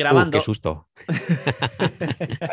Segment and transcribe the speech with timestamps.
[0.00, 0.38] Grabando.
[0.38, 0.88] qué susto.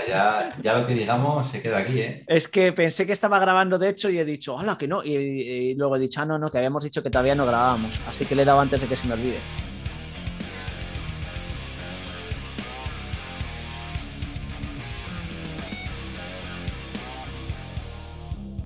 [0.10, 2.22] ya, ya, lo que digamos se queda aquí, ¿eh?
[2.28, 5.02] Es que pensé que estaba grabando, de hecho, y he dicho, hola, que no.
[5.02, 8.02] Y, y, luego he dicho, ah, no, no, que habíamos dicho que todavía no grabábamos.
[8.06, 9.38] Así que le he dado antes de que se me olvide.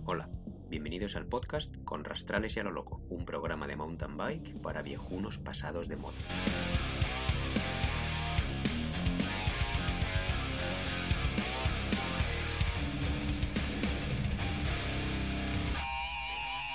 [0.05, 0.27] Hola,
[0.70, 4.82] bienvenidos al podcast Con Rastrales y a lo Loco, un programa de mountain bike para
[4.82, 6.18] viejunos pasados de moda.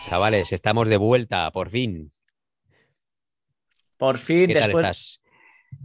[0.09, 2.13] Chavales, estamos de vuelta, por fin.
[3.97, 4.73] Por fin, ¿Qué después...
[4.73, 5.21] tal estás?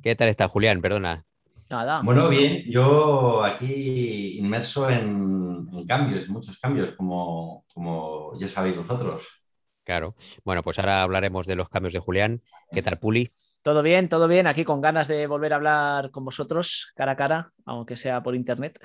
[0.04, 0.80] ¿Qué tal estás, Julián?
[0.80, 1.26] Perdona.
[1.72, 2.02] Nada.
[2.04, 9.28] Bueno, bien, yo aquí inmerso en, en cambios, muchos cambios, como, como, ya sabéis vosotros.
[9.84, 10.14] Claro.
[10.44, 12.44] Bueno, pues ahora hablaremos de los cambios de Julián.
[12.72, 13.32] ¿Qué tal, Puli?
[13.64, 14.46] Todo bien, todo bien.
[14.46, 18.36] Aquí con ganas de volver a hablar con vosotros cara a cara, aunque sea por
[18.36, 18.80] internet.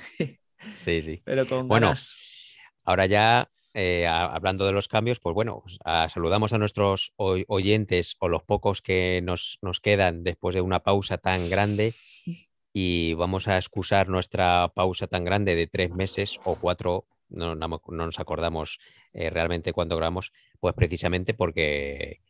[0.74, 1.20] Sí, sí.
[1.24, 2.56] Pero con bueno, ganas.
[2.84, 8.28] ahora ya eh, hablando de los cambios, pues bueno, a, saludamos a nuestros oyentes o
[8.28, 11.92] los pocos que nos, nos, quedan después de una pausa tan grande
[12.72, 17.68] y vamos a excusar nuestra pausa tan grande de tres meses o cuatro, no, no,
[17.68, 18.78] no nos acordamos
[19.12, 22.22] eh, realmente cuándo grabamos, pues precisamente porque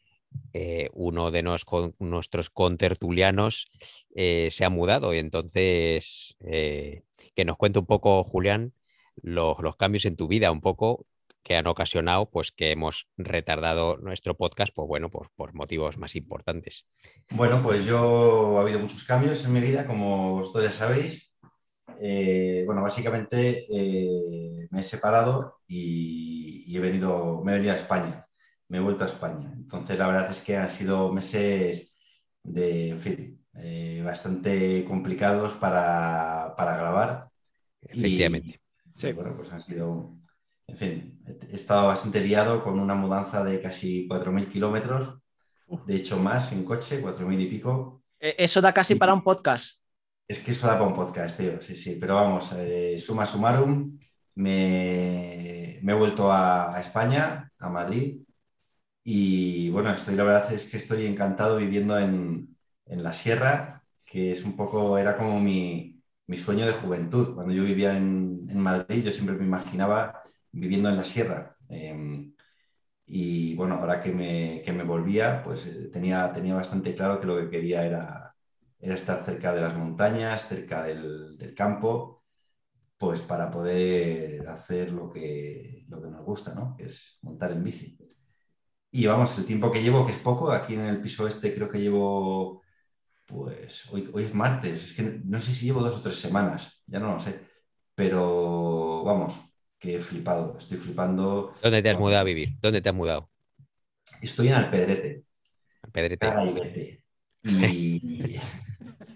[0.52, 3.70] eh, uno de nos, con, nuestros contertulianos
[4.16, 5.14] eh, se ha mudado.
[5.14, 8.72] Y entonces que nos cuente un poco, Julián,
[9.22, 11.06] los, los cambios en tu vida, un poco
[11.46, 16.16] que han ocasionado pues que hemos retardado nuestro podcast pues bueno pues por motivos más
[16.16, 16.88] importantes.
[17.30, 21.32] Bueno pues yo ha habido muchos cambios en mi vida como vosotros ya sabéis.
[22.00, 27.76] Eh, bueno básicamente eh, me he separado y, y, he venido me he venido a
[27.76, 28.26] España
[28.66, 29.52] me he vuelto a España.
[29.54, 31.94] Entonces la verdad es que han sido meses
[32.42, 37.30] de en fin eh, bastante complicados para, para grabar.
[37.82, 38.60] Efectivamente.
[38.84, 39.12] y, sí.
[39.12, 40.16] bueno pues han sido
[40.68, 45.18] en fin, he estado bastante liado con una mudanza de casi 4.000 kilómetros,
[45.86, 48.02] de hecho más en coche, 4.000 y pico.
[48.18, 49.80] Eso da casi para un podcast.
[50.28, 53.98] Es que eso da para un podcast, tío, sí, sí, pero vamos, eh, suma summarum,
[54.34, 58.22] me, me he vuelto a, a, España, a Madrid,
[59.04, 64.32] y bueno, estoy, la verdad es que estoy encantado viviendo en, en la sierra, que
[64.32, 67.34] es un poco, era como mi, mi sueño de juventud.
[67.34, 70.22] Cuando yo vivía en, en Madrid, yo siempre me imaginaba
[70.58, 71.56] viviendo en la sierra.
[71.68, 72.32] Eh,
[73.06, 77.26] y bueno, ahora que me, que me volvía, pues eh, tenía, tenía bastante claro que
[77.26, 78.34] lo que quería era,
[78.80, 82.24] era estar cerca de las montañas, cerca del, del, campo,
[82.98, 86.76] pues para poder hacer lo que, lo que nos gusta, ¿no?
[86.76, 87.98] Que es montar en bici.
[88.90, 91.68] Y vamos, el tiempo que llevo, que es poco, aquí en el piso este creo
[91.68, 92.62] que llevo,
[93.26, 96.82] pues hoy, hoy es martes, es que no sé si llevo dos o tres semanas,
[96.86, 97.40] ya no lo sé,
[97.94, 99.55] pero vamos,
[99.86, 101.54] que he flipado, estoy flipando.
[101.62, 102.58] ¿Dónde te has mudado a vivir?
[102.60, 103.30] ¿Dónde te has mudado?
[104.20, 105.22] Estoy en Alpedrete.
[105.82, 106.26] Alpedrete.
[106.26, 107.02] Alpedrete.
[107.44, 108.36] Y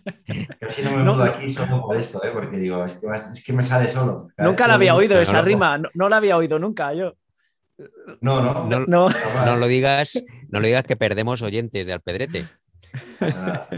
[0.60, 1.14] casi no me no.
[1.14, 2.30] mudo aquí solo por esto, ¿eh?
[2.32, 4.28] porque digo, es que, es que me sale solo.
[4.36, 7.16] Cada nunca la había oído esa no, rima, no, no, la había oído nunca yo.
[8.20, 9.08] No, no, no, no,
[9.44, 12.46] no lo digas, no lo digas que perdemos oyentes de Alpedrete.
[13.20, 13.68] Nada.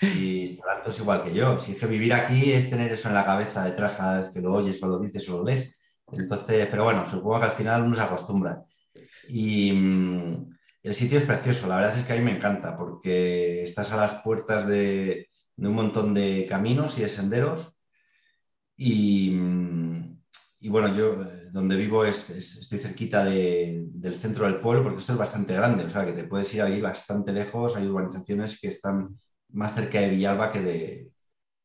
[0.00, 1.58] Y estarán todos igual que yo.
[1.58, 4.40] Si es que vivir aquí es tener eso en la cabeza detrás cada vez que
[4.40, 5.76] lo oyes o lo dices o lo lees.
[6.12, 8.64] Entonces, pero bueno, supongo que al final uno se acostumbra.
[9.28, 13.64] Y mmm, el sitio es precioso, la verdad es que a mí me encanta porque
[13.64, 17.72] estás a las puertas de, un montón de caminos y de senderos.
[18.76, 20.20] Y, mmm,
[20.60, 25.00] y bueno, yo donde vivo es, es, estoy cerquita de, del centro del pueblo porque
[25.00, 27.76] esto es bastante grande, o sea que te puedes ir ahí bastante lejos.
[27.76, 29.18] Hay urbanizaciones que están
[29.50, 31.12] más cerca de Villalba que de,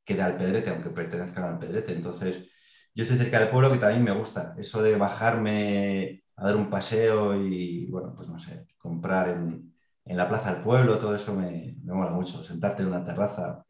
[0.06, 1.94] que de Alpedrete, aunque pertenezcan a Alpedrete.
[1.94, 2.51] Entonces,
[2.94, 4.56] yo estoy cerca del pueblo que también me gusta.
[4.58, 9.74] Eso de bajarme a dar un paseo y, bueno, pues no sé, comprar en,
[10.06, 12.44] en la plaza del pueblo, todo eso me, me, mola mucho.
[12.44, 13.64] Sentarte en una terraza.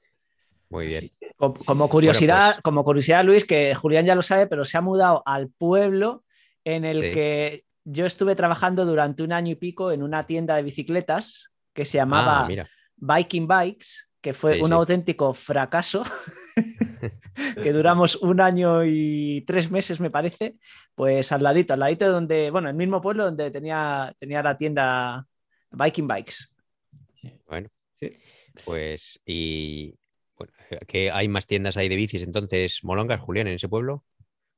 [0.69, 1.11] Muy bien.
[1.35, 2.63] Como, como curiosidad, bueno, pues...
[2.63, 6.23] como curiosidad, Luis, que Julián ya lo sabe, pero se ha mudado al pueblo
[6.63, 7.11] en el sí.
[7.11, 11.85] que yo estuve trabajando durante un año y pico en una tienda de bicicletas que
[11.85, 14.73] se llamaba ah, Biking Bikes, que fue Sí, un sí.
[14.73, 16.03] auténtico fracaso,
[17.59, 20.55] que duramos un año y tres meses, me parece,
[20.95, 24.57] pues al ladito, al ladito de donde, bueno, el mismo pueblo donde tenía, tenía la
[24.57, 25.25] tienda
[25.71, 26.35] Biking Bikes.
[27.47, 28.09] Bueno, Sí.
[28.63, 29.95] pues y
[30.37, 30.53] bueno,
[30.87, 34.05] que hay más tiendas ahí de bicis entonces, Molongas, Julián, en ese pueblo.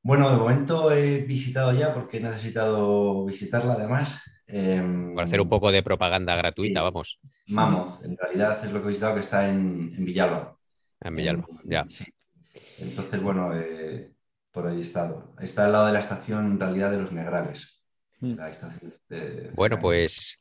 [0.01, 4.21] Bueno, de momento he visitado ya porque he necesitado visitarla además.
[4.55, 7.13] Eh, Por hacer un poco de propaganda gratuita, Sí.
[7.47, 7.99] vamos.
[8.03, 10.55] En realidad es lo que he visitado que está en, en Villalba.
[11.01, 11.85] En Villalba, ya.
[12.77, 14.11] Entonces, bueno, eh,
[14.51, 15.33] por ahí he estado.
[15.41, 17.81] Está al lado de la estación, en realidad, de los Negrales.
[18.19, 18.35] Mm.
[18.35, 20.39] La estación de- Bueno, pues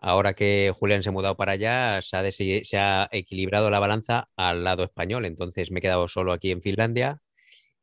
[0.00, 3.80] ahora que Julián se ha mudado para allá, se ha, desi- se ha equilibrado la
[3.80, 5.24] balanza al lado español.
[5.24, 7.20] Entonces me he quedado solo aquí en Finlandia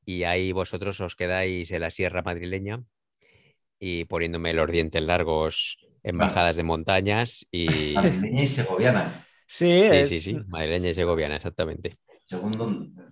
[0.06, 2.82] y ahí vosotros os quedáis en la sierra madrileña
[3.80, 7.96] y poniéndome los dientes largos en bajadas de montañas y...
[7.96, 9.28] Madrileña y segoviana.
[9.48, 11.98] Sí, Sí, es- sí, sí, madrileña y segoviana, exactamente.
[12.30, 13.04] Según dónde.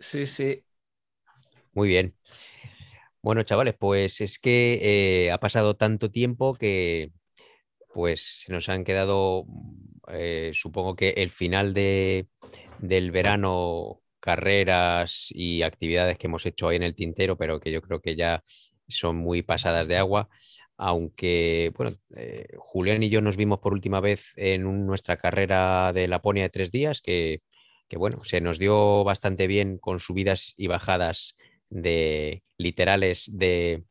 [0.00, 0.64] sí, sí.
[1.72, 2.14] Muy bien.
[3.22, 7.12] Bueno, chavales, pues es que eh, ha pasado tanto tiempo que
[7.94, 9.46] pues se nos han quedado,
[10.08, 12.28] eh, supongo que el final de,
[12.80, 17.82] del verano, carreras y actividades que hemos hecho ahí en el tintero, pero que yo
[17.82, 18.42] creo que ya
[18.88, 20.28] son muy pasadas de agua.
[20.76, 25.92] Aunque, bueno, eh, Julián y yo nos vimos por última vez en un- nuestra carrera
[25.92, 27.42] de Laponia de tres días, que,
[27.88, 31.36] que bueno, se nos dio bastante bien con subidas y bajadas
[31.70, 33.84] de literales de,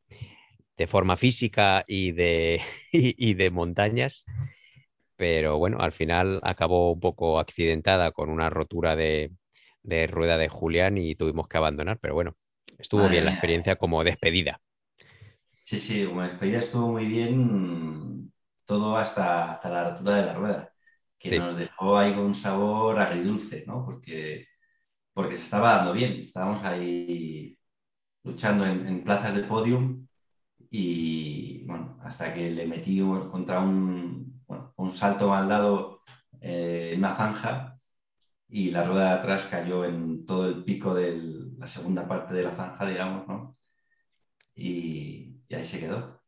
[0.77, 2.61] de forma física y de,
[2.91, 4.29] y, y de montañas.
[5.15, 9.31] Pero bueno, al final acabó un poco accidentada con una rotura de,
[9.83, 11.99] de rueda de Julián y tuvimos que abandonar.
[11.99, 12.37] Pero bueno,
[12.79, 14.61] estuvo bien la experiencia como despedida.
[15.67, 18.31] Sí, sí, como despedida estuvo muy bien
[18.65, 20.73] todo hasta, hasta la rotura de la rueda,
[21.19, 21.37] que Sí.
[21.37, 23.83] nos dejó ahí con un sabor agridulce, ¿no?
[23.85, 24.45] Porque,
[25.13, 27.59] porque se estaba dando bien, estábamos ahí
[28.23, 30.07] luchando en, en plazas de podium
[30.71, 32.99] y bueno, hasta que le metí
[33.31, 36.03] contra un, bueno, un salto mal dado
[36.41, 37.77] eh, en una zanja
[38.49, 41.21] y la rueda de atrás cayó en todo el pico de
[41.57, 43.53] la segunda parte de la zanja, digamos, ¿no?
[44.55, 46.21] Y, y ahí se quedó.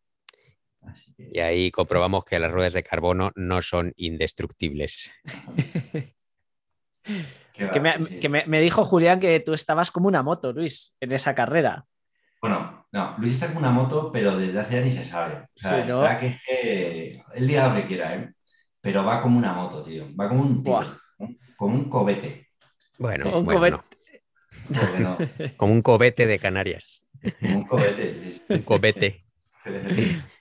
[0.82, 5.12] Así que- Y ahí comprobamos que las ruedas de carbono no son indestructibles.
[7.54, 8.20] Qué va, Que, me, sí, sí.
[8.20, 11.86] que me- me dijo Julián que tú estabas como una moto, Luis, en esa carrera.
[12.42, 15.36] Bueno, no, Luis está con una moto, pero desde hace ni se sabe.
[15.44, 16.06] O sea, Sí, ¿no?
[16.06, 18.30] está que, él dirá lo que quiera, ¿eh?
[18.82, 20.06] Pero va como una moto, tío.
[20.16, 20.80] Va como un tío,
[21.58, 22.48] como un cobete.
[22.98, 23.78] Bueno, Un bueno, cobete.
[23.78, 23.84] no.
[24.80, 25.18] Porque no,
[25.58, 27.04] como un cobete de Canarias.
[27.42, 28.16] Un cobete.
[28.24, 28.42] sí.
[28.50, 29.26] Un cobete.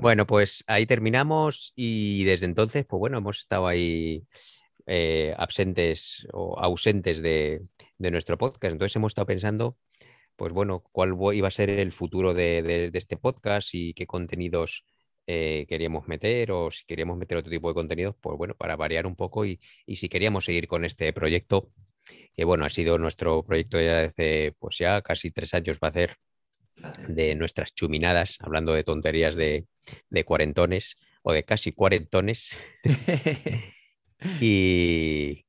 [0.00, 4.24] Bueno, pues ahí terminamos y desde entonces, pues bueno, hemos estado ahí
[4.86, 7.62] eh, absentes o ausentes de,
[7.98, 8.72] de nuestro podcast.
[8.72, 9.76] Entonces hemos estado pensando,
[10.36, 14.06] pues bueno, cuál iba a ser el futuro de, de- de este podcast y qué
[14.06, 14.84] contenidos
[15.26, 19.06] eh, queríamos meter o si queríamos meter otro tipo de contenidos, pues bueno, para variar
[19.06, 21.72] un poco y, y si queríamos seguir con este proyecto,
[22.34, 25.92] que bueno, ha sido nuestro proyecto ya desde, pues ya casi tres años va a
[25.92, 26.16] ser
[27.08, 29.66] de nuestras chuminadas, hablando de tonterías de,
[30.10, 32.56] de cuarentones o de casi cuarentones.
[34.40, 35.46] Y,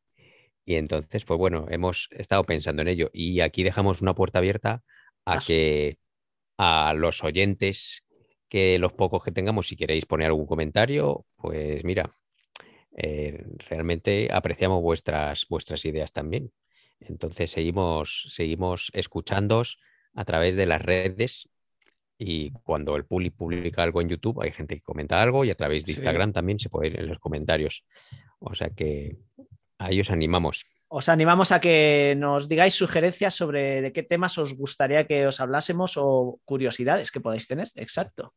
[0.65, 3.09] y entonces, pues bueno, hemos estado pensando en ello.
[3.13, 4.83] Y aquí dejamos una puerta abierta
[5.25, 5.97] a que
[6.57, 8.05] a los oyentes,
[8.49, 12.15] que los pocos que tengamos, si queréis poner algún comentario, pues mira,
[12.95, 16.51] eh, realmente apreciamos vuestras, vuestras ideas también.
[16.99, 19.79] Entonces seguimos, seguimos escuchándoos
[20.13, 21.49] a través de las redes
[22.17, 25.55] y cuando el Puli publica algo en YouTube hay gente que comenta algo y a
[25.55, 25.99] través de Sí.
[25.99, 27.83] Instagram también se puede ir en los comentarios.
[28.39, 29.17] O sea que
[29.77, 30.65] ahí os animamos.
[30.87, 35.41] Os animamos a que nos digáis sugerencias sobre de qué temas os gustaría que os
[35.41, 37.69] hablásemos o curiosidades que podáis tener.
[37.75, 38.33] Exacto.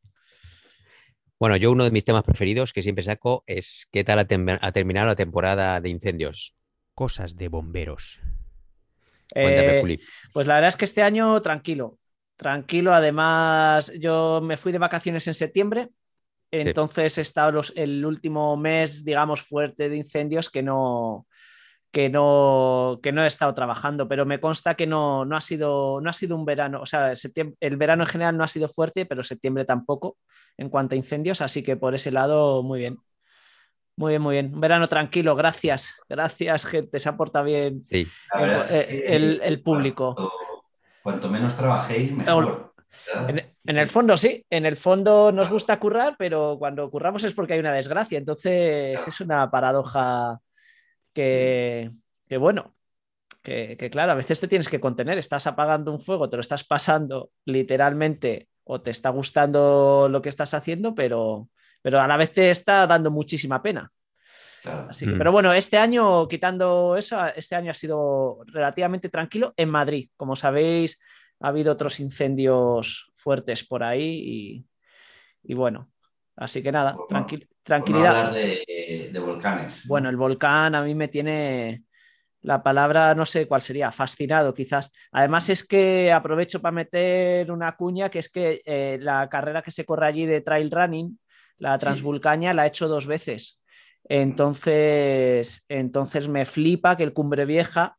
[1.41, 4.59] Bueno, yo uno de mis temas preferidos que siempre saco es ¿qué tal ha, tem-
[4.61, 6.55] ha terminado la temporada de incendios?
[6.95, 8.21] Cosas de bomberos.
[9.33, 9.99] Cuéntame, Eh.
[10.33, 11.99] Pues la verdad es que este año tranquilo,
[12.37, 12.93] tranquilo.
[12.93, 15.91] Además, yo me fui de vacaciones en septiembre,
[16.51, 21.27] entonces he estado los- el último mes, digamos, fuerte de incendios que no,
[21.91, 26.01] que no, que no he estado trabajando, pero me consta que no, no, ha, sido,
[26.03, 28.69] no ha sido un verano, o sea, septiembre- el verano en general no ha sido
[28.69, 30.19] fuerte, pero septiembre tampoco
[30.59, 32.99] en cuanto a incendios, así que por ese lado, muy bien.
[33.97, 34.55] Muy bien, muy bien.
[34.55, 35.95] Un verano tranquilo, gracias.
[36.09, 37.01] Gracias, gente.
[37.01, 38.07] Se ha portado bien Sí,
[38.71, 40.15] Eh, que el- el público.
[40.15, 40.33] Cuanto,
[41.03, 42.75] cuanto menos trabajéis, mejor.
[43.29, 47.35] En, en el fondo sí, en el fondo nos gusta currar, pero cuando curramos es
[47.35, 48.19] porque hay una desgracia.
[48.19, 50.39] Entonces es una paradoja
[51.19, 51.91] que,
[52.29, 52.77] que bueno,
[53.43, 55.19] que, que claro, a veces te tienes que contener.
[55.19, 60.29] Estás apagando un fuego, te lo estás pasando literalmente o te está gustando lo que
[60.29, 61.49] estás haciendo, pero,
[61.83, 63.91] pero a la vez te está dando muchísima pena.
[64.63, 64.87] Claro.
[64.91, 65.19] Así que, Mm.
[65.19, 70.11] pero bueno, este año, quitando eso, este año ha sido relativamente tranquilo en Madrid.
[70.17, 71.01] Como sabéis,
[71.41, 74.65] ha habido otros incendios fuertes por ahí
[75.45, 75.91] y, y bueno,
[76.39, 78.29] así que nada, tranqui- Por no tranquilidad.
[78.29, 79.85] hablar de, de volcanes.
[79.85, 79.89] ¿no?
[79.89, 81.83] Bueno, el volcán a mí me tiene,
[82.41, 84.91] la palabra no sé cuál sería, fascinado quizás.
[85.13, 89.71] Además es que aprovecho para meter una cuña, que es que eh, la carrera que
[89.71, 91.19] se corre allí de trail running,
[91.59, 93.61] la Transvulcaña, la he hecho dos veces.
[94.05, 97.98] Entonces, entonces me flipa que el Cumbre Vieja,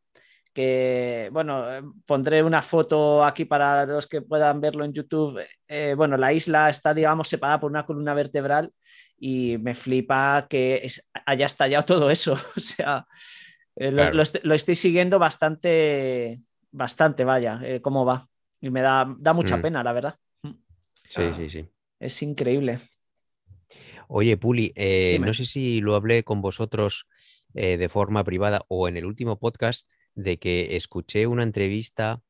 [0.54, 5.42] que bueno, pondré una foto aquí para los que puedan verlo en YouTube.
[5.68, 8.72] Eh, bueno, la isla está, digamos, separada por una columna vertebral
[9.20, 10.88] y me flipa que
[11.26, 12.34] haya estallado todo eso.
[12.56, 13.06] o sea,
[13.76, 16.42] eh, lo, estoy siguiendo bastante,
[16.72, 18.28] bastante, vaya, eh, cómo va.
[18.62, 19.62] Y me da, da mucha mm.
[19.62, 20.16] pena, la verdad.
[21.08, 21.66] Sí, sí, sí.
[22.00, 22.80] Es increíble.
[24.08, 27.08] Oye, Puli, eh, no sé si lo hablé con vosotros
[27.52, 32.22] de forma privada o en el último podcast de que escuché una entrevista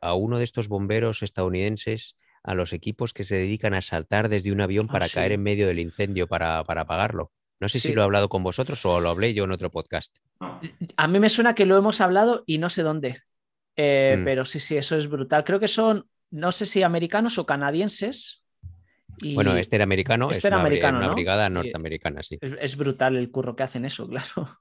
[0.00, 4.52] a uno de estos bomberos estadounidenses a los equipos que se dedican a saltar desde
[4.52, 7.30] un avión ah, para caer en medio del incendio para, para apagarlo.
[7.60, 10.16] No sé si lo he hablado con vosotros o lo hablé yo en otro podcast.
[10.96, 13.18] A mí me suena que lo hemos hablado y no sé dónde.
[13.76, 14.24] Eh, mm.
[14.24, 15.44] Pero sí, sí, eso es brutal.
[15.44, 18.44] Creo que son, no sé si americanos o canadienses.
[19.34, 22.38] Bueno, este era americano, este es era una, americano, una brigada norteamericana, sí.
[22.40, 24.60] Es, brutal el curro que hacen eso, claro.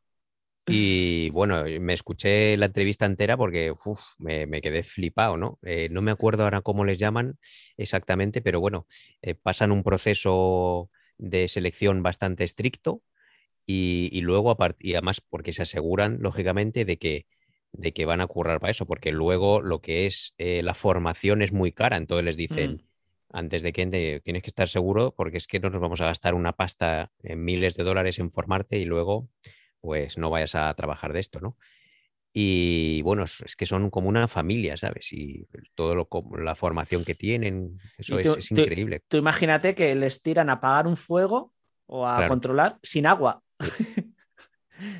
[0.69, 3.74] Y bueno, me escuché la entrevista entera porque
[4.19, 5.59] me, quedé flipado, ¿no?
[5.63, 7.39] Eh, no me acuerdo ahora cómo les llaman
[7.77, 8.86] exactamente, pero bueno,
[9.21, 13.01] eh, pasan un proceso de selección bastante estricto
[13.65, 17.27] y, luego, y además porque se aseguran, lógicamente, de que,
[17.71, 21.41] de que van a currar para eso, porque luego lo que es eh, la formación
[21.41, 22.79] es muy cara, entonces les dicen, mm.
[23.38, 26.33] antes de que tienes que estar seguro, porque es que no nos vamos a gastar
[26.33, 29.29] una pasta en miles de dólares en formarte y luego,
[29.81, 31.57] pues no vayas a trabajar de esto, ¿no?
[32.34, 35.12] Y bueno, es que son como una familia, ¿sabes?
[35.12, 36.07] Y todo lo,
[36.38, 39.01] la formación que tienen, eso es, increíble.
[39.07, 41.53] Tú, imagínate que les tiran a apagar un fuego
[41.88, 43.41] o a controlar sin agua.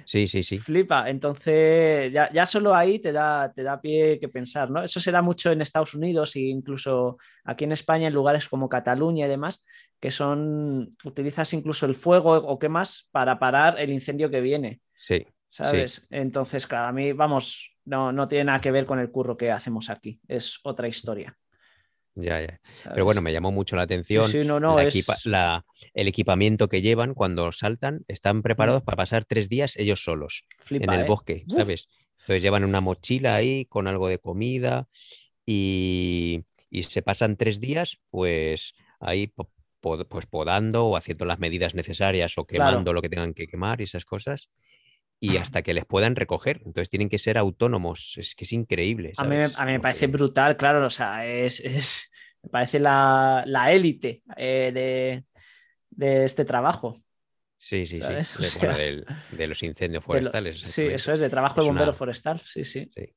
[0.06, 0.58] Sí, sí, sí.
[0.58, 1.10] Flipa.
[1.10, 4.84] Entonces, ya, solo ahí te da, te da pie que pensar, ¿no?
[4.84, 8.70] Eso se da mucho en Estados Unidos e incluso aquí en España, en lugares como
[8.70, 9.64] Cataluña y demás,
[10.00, 14.82] que son, utilizas incluso el fuego o qué más para parar el incendio que viene.
[14.96, 15.26] Sí.
[15.50, 16.08] ¿sabes?
[16.10, 19.52] Entonces, claro, a mí, vamos, no, no tiene nada que ver con el curro que
[19.52, 21.38] hacemos aquí, es otra historia.
[22.20, 22.60] Ya, ya.
[22.84, 24.26] Pero bueno, me llamó mucho la atención
[25.94, 28.04] el equipamiento que llevan cuando saltan.
[28.08, 31.06] Están preparados para pasar tres días ellos solos en el ¿eh?
[31.08, 31.88] bosque, ¿sabes?
[32.22, 34.88] Entonces llevan una mochila ahí con algo de comida
[35.46, 36.44] y,
[36.90, 39.32] se pasan tres días, pues ahí
[39.80, 43.86] pues podando o haciendo las medidas necesarias o quemando lo que tengan que quemar y
[43.86, 44.50] esas cosas
[45.20, 46.58] y hasta que les puedan recoger.
[46.66, 48.16] Entonces tienen que ser autónomos.
[48.18, 49.14] Es que es increíble.
[49.18, 50.86] A mí, me parece brutal, claro.
[50.86, 52.12] O sea, es,
[52.44, 55.24] me parece la, élite eh,
[55.90, 57.02] de, este trabajo.
[57.58, 58.60] Sí, sí, sí.
[59.32, 60.62] De, los incendios forestales.
[60.62, 62.40] sí, eso es, de trabajo de bombero forestal.
[62.46, 63.14] Sí, sí, sí.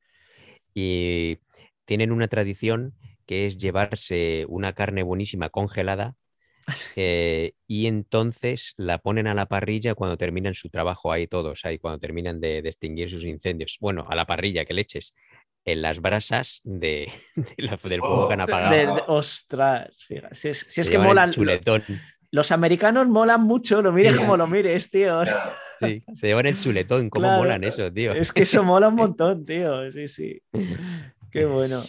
[0.72, 1.38] Y
[1.84, 2.94] tienen una tradición
[3.26, 6.16] que es llevarse una carne buenísima congelada
[6.96, 11.78] eh, y entonces la ponen a la parrilla cuando terminan su trabajo ahí todos, ahí
[11.78, 13.78] cuando terminan de, extinguir sus incendios.
[13.80, 15.14] Bueno, a la parrilla que le eches
[15.64, 17.12] en las brasas de,
[17.56, 19.04] del fuego que han oh, apagado.
[19.08, 21.30] ostras, si es, que molan.
[21.30, 21.82] Chuletón.
[22.32, 25.24] Los americanos molan mucho, lo mires como lo mires, tío.
[25.80, 28.12] Sí, se llevan el chuletón, cómo molan eso, tío.
[28.12, 29.90] Es que eso mola un montón, tío.
[29.90, 30.42] Sí, sí.
[31.32, 31.82] Qué bueno.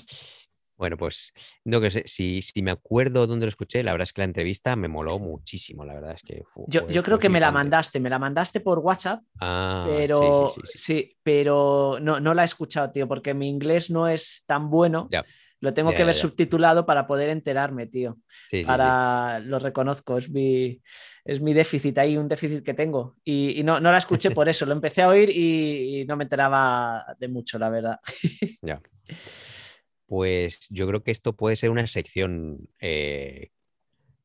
[0.81, 1.31] Bueno, pues
[1.63, 4.25] no que sé, si, si, me acuerdo dónde lo escuché, la verdad es que la
[4.25, 6.41] entrevista me moló muchísimo, la verdad es que...
[6.65, 11.17] yo, creo que me la mandaste, me la mandaste por WhatsApp, ah, pero sí, sí,
[11.21, 15.07] pero no, no, la he escuchado, tío, porque mi inglés no es tan bueno.
[15.59, 18.17] Lo tengo que ver subtitulado para poder enterarme, tío.
[18.65, 20.81] para, lo reconozco, es mi,
[21.23, 23.17] es mi déficit ahí, un déficit que tengo.
[23.23, 26.23] Y, no, no, la escuché por eso, lo empecé a oír y, y no me
[26.23, 27.99] enteraba de mucho, la verdad.
[28.63, 28.81] Ya
[30.11, 33.51] pues yo creo que esto puede ser una sección eh,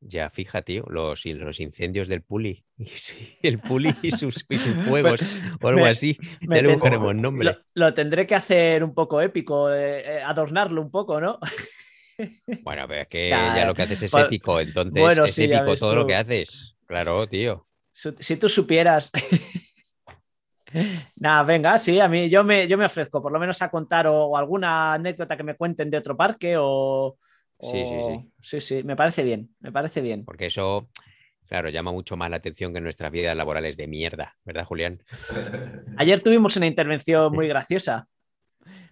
[0.01, 2.65] ya fija, tío, los, los incendios del Puli.
[3.41, 4.45] el Puli y sus,
[4.85, 6.17] fuegos o algo así.
[6.41, 7.59] Ya le buscaremos nombre.
[7.73, 11.39] Lo, tendré que hacer un poco épico, eh, eh, adornarlo un poco, ¿no?
[12.63, 16.05] Bueno, pero es que ya, lo que haces es épico, entonces es épico todo lo
[16.05, 16.75] que haces.
[16.85, 17.65] Claro, tío.
[17.93, 19.11] Si tú supieras.
[21.15, 24.07] Nada, venga, sí, a mí yo me, yo me ofrezco por lo menos a contar
[24.07, 27.17] o, alguna anécdota que me cuenten de otro parque o,
[27.59, 28.31] Sí, sí, sí.
[28.39, 30.25] Sí, sí, me parece bien, me parece bien.
[30.25, 30.89] Porque eso,
[31.47, 35.01] claro, llama mucho más la atención que nuestras vidas laborales de mierda, ¿verdad, Julián?
[35.97, 38.07] Ayer tuvimos una intervención muy graciosa,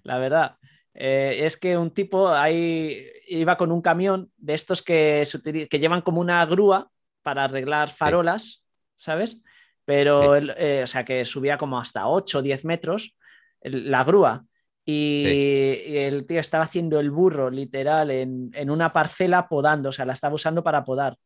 [0.04, 0.58] la verdad.
[0.94, 5.28] Eh, es que un tipo ahí iba con un camión de estos que,
[5.70, 6.90] que llevan como una grúa
[7.22, 8.64] para arreglar farolas,
[8.96, 9.44] ¿sabes?
[9.86, 13.16] Pero, eh, o sea, que subía como hasta 8 o 10 metros
[13.62, 14.46] la grúa.
[14.88, 20.14] Y, el tío estaba haciendo el burro literal en, una parcela podando, o sea, la
[20.14, 21.18] estaba usando para podar.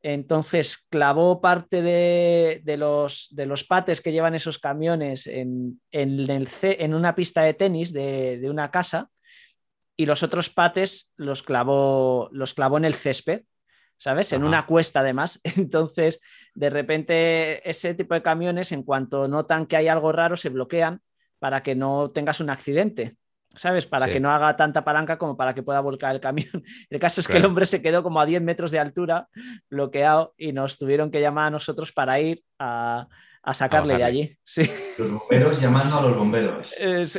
[0.00, 6.48] Entonces clavó parte de, los, de los, pates que llevan esos camiones en, en, el,
[6.62, 9.10] en una pista de tenis de, de, una casa
[9.96, 13.42] y los otros pates los clavó, los clavó en el césped,
[13.98, 14.32] ¿sabes?
[14.32, 15.40] En una cuesta además.
[15.56, 16.22] Entonces,
[16.54, 21.02] de repente, ese tipo de camiones, en cuanto notan que hay algo raro, se bloquean
[21.38, 23.16] para que no tengas un accidente.
[23.54, 23.86] ¿Sabes?
[23.86, 26.48] Para que no haga tanta palanca como para que pueda volcar el camión.
[26.90, 29.26] El caso es que el hombre se quedó como a 10 metros de altura,
[29.68, 33.08] bloqueado, y nos tuvieron que llamar a nosotros para ir a,
[33.52, 34.38] sacarle de allí.
[34.44, 34.70] Sí.
[34.98, 36.74] Los bomberos llamando a los bomberos.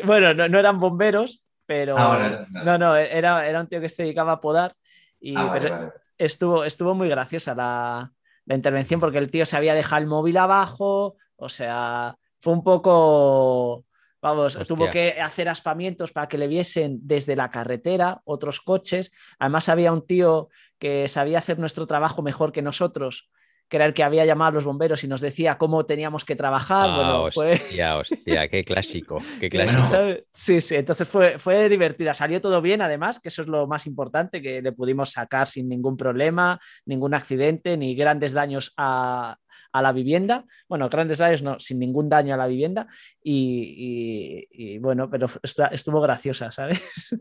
[0.05, 4.33] bueno, no, eran bomberos, pero ah, no, no, era, era un tío que se dedicaba
[4.33, 4.75] a podar.
[5.19, 8.11] Y, ah, Estuvo, estuvo muy graciosa la,
[8.45, 12.63] la intervención porque el tío se había dejado el móvil abajo, o sea, fue un
[12.63, 13.85] poco
[14.21, 19.11] Vamos, tuvo que hacer aspamientos para que le viesen desde la carretera otros coches.
[19.37, 23.29] Además, había un tío que sabía hacer nuestro trabajo mejor que nosotros,
[23.69, 26.35] que era el que había llamado a los bomberos y nos decía cómo teníamos que
[26.35, 26.89] trabajar.
[26.89, 29.85] Ah, hostia, hostia, qué clásico, qué clásico.
[30.33, 32.13] Sí, sí, entonces fue, fue divertida.
[32.13, 35.69] Salió todo bien, además, que eso es lo más importante, que le pudimos sacar sin
[35.69, 39.37] ningún problema, ningún accidente, ni grandes daños a,
[39.71, 40.45] a la vivienda.
[40.67, 42.87] Bueno, grandes daños no, sin ningún daño a la vivienda.
[43.21, 45.27] Y, bueno, pero
[45.71, 47.15] estuvo graciosa, ¿sabes?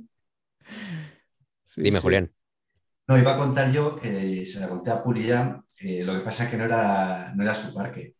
[1.76, 2.32] Dime, Julián.
[3.06, 5.02] No, iba a contar yo que se la conté a
[5.80, 8.14] Puri lo que pasa es que no era, no era su parque.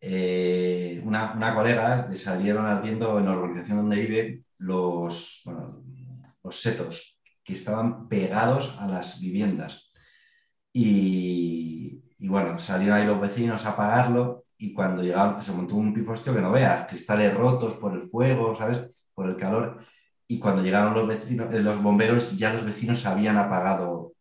[0.00, 5.42] Eh, una, una, colega le salieron ardiendo en la organización donde vive los,
[6.42, 9.92] los setos que estaban pegados a las viviendas.
[10.72, 15.74] Y, y bueno, salieron ahí los vecinos a apagarlo y cuando llegaron, pues se montó
[15.74, 18.82] un pifostio que no veas, cristales rotos por el fuego, ¿sabes?
[19.14, 19.84] Por el calor.
[20.28, 24.12] Y cuando llegaron los vecinos, eh, los bomberos, ya los vecinos habían apagado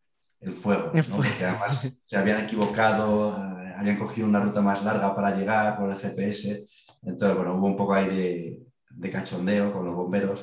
[0.41, 1.03] el fuego, ¿no?
[1.03, 5.91] Porque además se habían equivocado, eh, habían cogido una ruta más larga para llegar por
[5.91, 6.65] el GPS.
[7.03, 10.41] Entonces, bueno, hubo un poco ahí de, de cachondeo con los bomberos,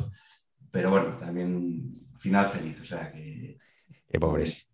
[0.71, 3.59] pero bueno, también final feliz, o sea que...
[4.09, 4.67] Qué pobres.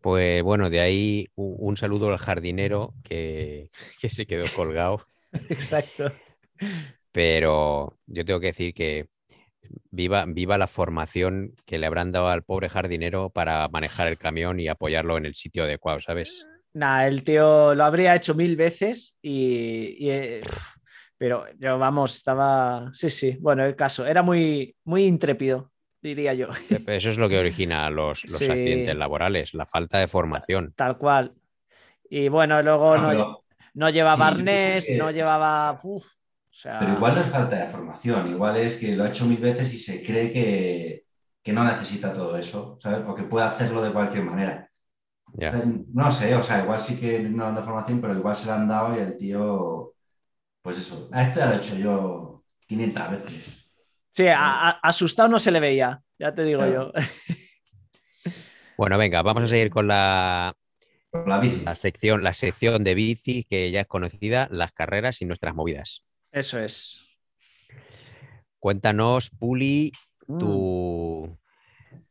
[0.00, 3.70] Pues bueno, de ahí un saludo al jardinero que,
[4.08, 5.06] se quedó colgado.
[5.48, 6.12] Exacto.
[7.12, 9.08] Pero yo tengo que decir que
[9.90, 14.60] viva, viva la formación que le habrán dado al pobre jardinero para manejar el camión
[14.60, 16.46] y apoyarlo en el sitio adecuado, ¿sabes?
[16.74, 20.40] Nada, el tío lo habría hecho mil veces y, eh,
[21.16, 26.48] pero yo vamos, estaba, sí, sí, bueno, el caso, era muy, muy intrépido diría yo.
[26.86, 30.72] Eso es lo que origina los, accidentes laborales, la falta de formación.
[30.76, 31.34] Tal cual.
[32.08, 33.42] Y bueno, luego no,
[33.74, 35.80] no, llevaba arnés, no llevaba...
[36.62, 39.72] Pero igual no es falta de formación, igual es que lo ha hecho mil veces
[39.72, 41.04] y se cree que,
[41.52, 43.08] no necesita todo eso, ¿sabes?
[43.08, 44.68] O que puede hacerlo de cualquier manera.
[45.94, 48.68] no sé, o sea, igual sí que no de formación, pero igual se lo han
[48.68, 49.94] dado y el tío,
[50.60, 53.70] pues eso, a esto ya lo he hecho yo 500 veces.
[54.10, 56.92] Sí, asustado no se le veía, ya te digo yo.
[58.76, 60.54] Bueno, venga, vamos a seguir con la,
[61.12, 66.07] la, sección, la sección de bici que ya es conocida, las carreras y nuestras movidas.
[66.32, 67.04] Eso es.
[68.58, 69.92] Cuéntanos, Puli,
[70.26, 70.38] mm.
[70.38, 71.38] tu,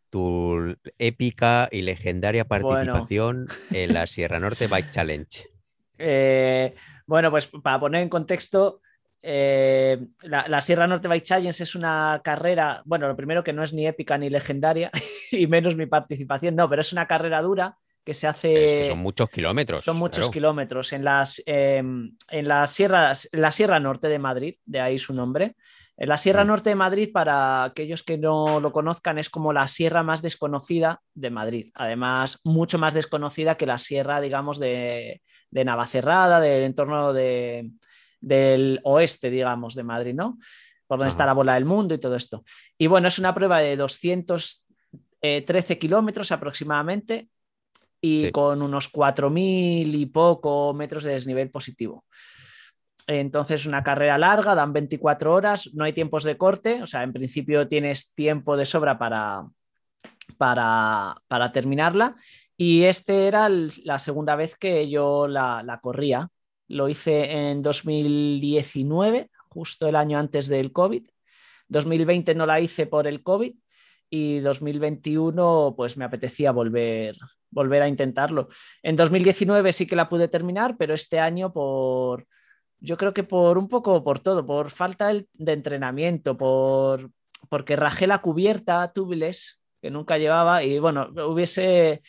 [0.09, 5.45] tu épica y legendaria participación en la Sierra Norte Bike Challenge.
[5.97, 6.75] Eh,
[7.05, 8.81] bueno, pues para poner en contexto,
[9.21, 13.73] eh, la, Sierra Norte Bike Challenge es una carrera, bueno, lo primero que no es
[13.73, 14.91] ni épica ni legendaria,
[15.31, 17.77] y menos mi participación, no, pero es una carrera dura
[18.07, 18.85] que se hace.
[18.85, 19.83] son muchos kilómetros.
[19.83, 24.79] Son muchos kilómetros en, las, em, en la, Sierra, la Sierra Norte de Madrid, de
[24.79, 25.57] ahí su nombre.
[25.97, 26.47] En la Sierra mm.
[26.47, 31.01] Norte de Madrid, para aquellos que no lo conozcan, es como la sierra más desconocida
[31.15, 31.69] de Madrid.
[31.75, 37.71] Además, mucho más desconocida que la sierra, digamos, de, de Navacerrada, del entorno de,
[38.21, 40.37] del oeste, digamos, de Madrid, ¿no?
[40.87, 42.45] Por donde está la bola del mundo y todo esto.
[42.77, 47.27] Y bueno, es una prueba de 213 eh, kilómetros aproximadamente
[48.01, 52.05] y con unos 4.000 y poco metros de desnivel positivo.
[53.07, 57.13] Entonces, una carrera larga, dan 24 horas, no hay tiempos de corte, o sea, en
[57.13, 59.47] principio tienes tiempo de sobra para,
[60.37, 62.15] para, para terminarla.
[62.57, 66.29] Y este era la segunda vez que yo la, la corría
[66.67, 71.07] lo hice en 2019, justo el año antes del COVID.
[71.69, 73.55] 2020 no la hice por el COVID
[74.09, 77.17] y 2021 pues me apetecía volver,
[77.49, 78.49] volver a intentarlo.
[78.83, 82.27] En 2019 sí que la pude terminar, pero este año por,
[82.79, 87.11] yo creo que por un poco por todo, por falta de entrenamiento, por,
[87.49, 92.01] porque rajé la cubierta tubeless que nunca llevaba y bueno, hubiese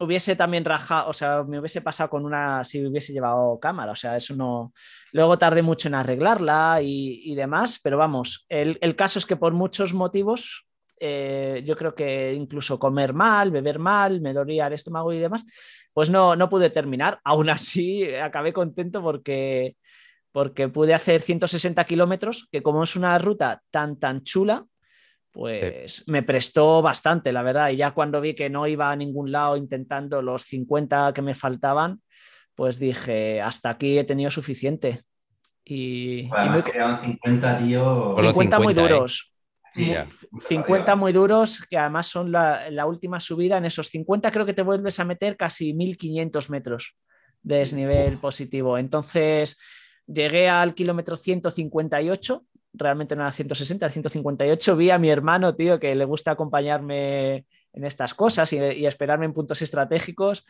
[0.00, 3.96] hubiese también rajado, o sea, me hubiese pasado con una, si hubiese llevado cámara, o
[3.96, 4.72] sea, eso no,
[5.12, 9.52] luego tardé mucho en arreglarla y, demás, pero vamos, el, el, caso es que por
[9.52, 10.66] muchos motivos
[10.98, 15.44] eh, yo creo que incluso comer mal, beber mal, me dolía el estómago y demás,
[15.92, 17.20] pues no, no pude terminar.
[17.24, 19.76] Aún así, acabé contento porque,
[20.32, 24.66] porque pude hacer 160 kilómetros, que como es una ruta tan, tan chula,
[25.30, 27.70] pues me prestó bastante, la verdad.
[27.70, 31.34] Y ya cuando vi que no iba a ningún lado intentando los 50 que me
[31.34, 32.00] faltaban,
[32.54, 35.02] pues dije, hasta aquí he tenido suficiente.
[35.64, 38.16] Y, Además, y 50, tío.
[38.16, 39.33] 50, muy duros.
[39.74, 43.58] 50 muy duros, que además son la, última subida.
[43.58, 46.96] En esos 50 creo que te vuelves a meter casi 1500 metros
[47.42, 48.78] de desnivel positivo.
[48.78, 49.58] Entonces
[50.06, 54.76] llegué al kilómetro 158, realmente no era 160, era 158.
[54.76, 59.26] Vi a mi hermano, tío, que le gusta acompañarme en estas cosas y, y esperarme
[59.26, 60.44] en puntos estratégicos.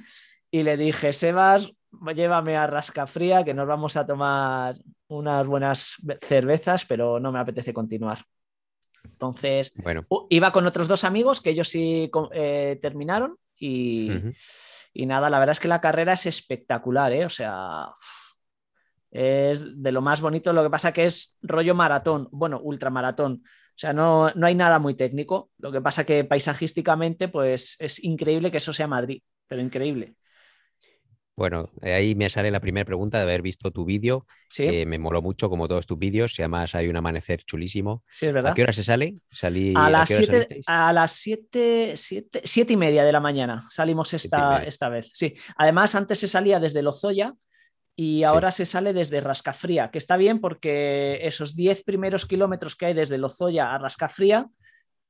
[0.51, 1.73] Y le dije, Sebas,
[2.15, 4.77] llévame a Rascafría, que nos vamos a tomar
[5.09, 8.19] unas buenas cervezas, pero no me apetece continuar.
[9.05, 10.07] Entonces, bueno.
[10.31, 14.11] iba con otros dos amigos que ellos sí eh, terminaron y,
[14.95, 17.25] nada, la verdad es que la carrera es espectacular, ¿eh?
[17.25, 17.93] o sea,
[19.11, 23.77] es de lo más bonito, lo que pasa que es rollo maratón, bueno, ultramaratón, o
[23.79, 28.51] sea, no, no hay nada muy técnico, lo que pasa que paisajísticamente pues es increíble
[28.51, 30.15] que eso sea Madrid, pero increíble.
[31.37, 34.27] Bueno, ahí me sale la primera pregunta de haber visto tu vídeo.
[34.49, 34.87] ¿Sí?
[34.87, 36.39] me moló mucho, como todos tus vídeos.
[36.39, 38.05] Y además hay un amanecer chulísimo.
[38.09, 38.53] Sí, es verdad.
[38.53, 39.17] ¿A qué hora se sale?
[39.31, 44.63] Salí, a, las siete, a las siete, siete, y media de la mañana salimos esta,
[44.63, 45.11] esta vez.
[45.13, 47.35] Sí, además antes se salía desde Lozoya
[47.97, 52.87] y ahora se sale desde Rascafría, que está bien porque esos 10 primeros kilómetros que
[52.87, 54.49] hay desde Lozoya a Rascafría,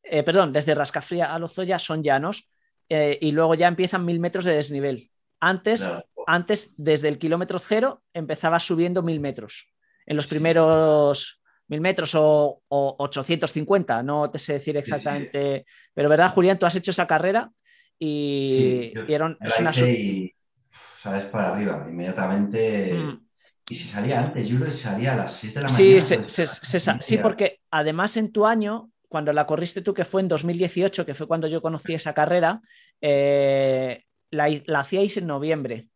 [0.02, 2.50] eh, perdón, desde Rascafría a Lozoya son llanos
[2.90, 5.10] eh, y luego ya empiezan mil metros de desnivel.
[5.40, 5.88] Antes,
[6.26, 9.72] antes, desde el kilómetro cero, empezaba subiendo mil metros.
[10.06, 15.66] En los primeros mil metros o, 850, no te sé decir exactamente.
[15.94, 16.58] Pero, ¿verdad, Julián?
[16.58, 17.50] Tú has hecho esa carrera
[17.98, 19.72] y, es una.
[19.72, 22.94] sabes para arriba, inmediatamente.
[22.94, 23.24] Mm.
[23.70, 26.00] Y si salía antes, yo creo que salía a las 6 de la mañana.
[26.00, 30.28] Sí, pues, sí, porque además en tu año, cuando la corriste tú, que fue en
[30.28, 32.60] 2018, que fue cuando yo conocí esa carrera,
[33.00, 35.88] eh, la, hacíais en noviembre,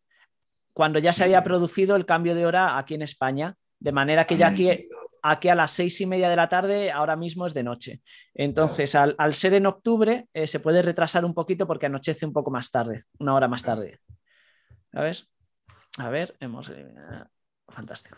[0.79, 4.37] cuando ya se había producido el cambio de hora aquí en España, de manera que
[4.37, 4.87] ya aquí,
[5.21, 7.99] aquí a las seis y media de la tarde ahora mismo es de noche.
[8.33, 12.49] Entonces, al, ser en octubre, eh, se puede retrasar un poquito porque anochece un poco
[12.49, 13.99] más tarde, una hora más tarde.
[14.93, 15.29] ¿Sabes?
[15.97, 16.69] A ver, hemos...
[16.69, 16.87] Eh,
[17.67, 18.15] fantástico.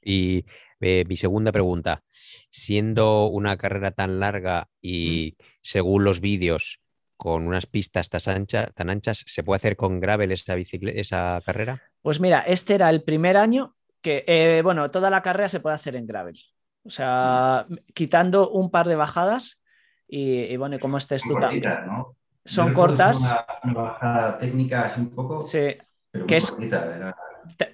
[0.00, 0.44] Y
[0.78, 2.04] eh, mi segunda pregunta,
[2.50, 6.79] siendo una carrera tan larga y según los vídeos
[7.20, 11.82] con unas pistas tan, tan anchas, ¿se puede hacer con gravel esa, esa carrera?
[12.00, 15.74] Pues mira, este era el primer año que, eh, bueno, toda la carrera se puede
[15.74, 16.38] hacer en gravel.
[16.82, 19.60] O sea, quitando un par de bajadas
[20.08, 21.24] y, bueno, como este es
[22.46, 23.20] Son cortas.
[23.64, 25.42] Una, bajada técnica es un poco.
[25.42, 25.76] Sí,
[26.26, 26.56] que es.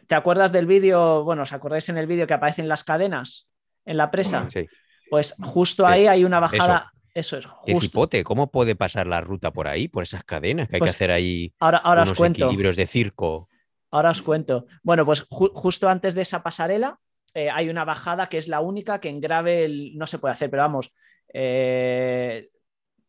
[0.08, 1.22] ¿Te, acuerdas del vídeo?
[1.22, 3.48] Bueno, ¿os acordáis en el vídeo que aparecen las cadenas
[3.84, 4.48] en la presa?
[4.50, 4.66] Sí.
[5.08, 6.90] Pues justo ahí hay una bajada.
[7.16, 7.46] Eso es.
[7.46, 8.06] Justo.
[8.24, 11.10] ¿cómo puede pasar la ruta por ahí, por esas cadenas que hay que pues hacer
[11.10, 11.50] ahí?
[11.58, 12.44] Ahora, ahora unos os cuento.
[12.44, 13.48] equilibrios de circo.
[13.90, 14.66] Ahora os cuento.
[14.82, 16.98] Bueno, pues justo antes de esa pasarela
[17.32, 20.50] eh, hay una bajada que es la única que en gravel no se puede hacer,
[20.50, 20.92] pero vamos,
[21.32, 22.50] eh,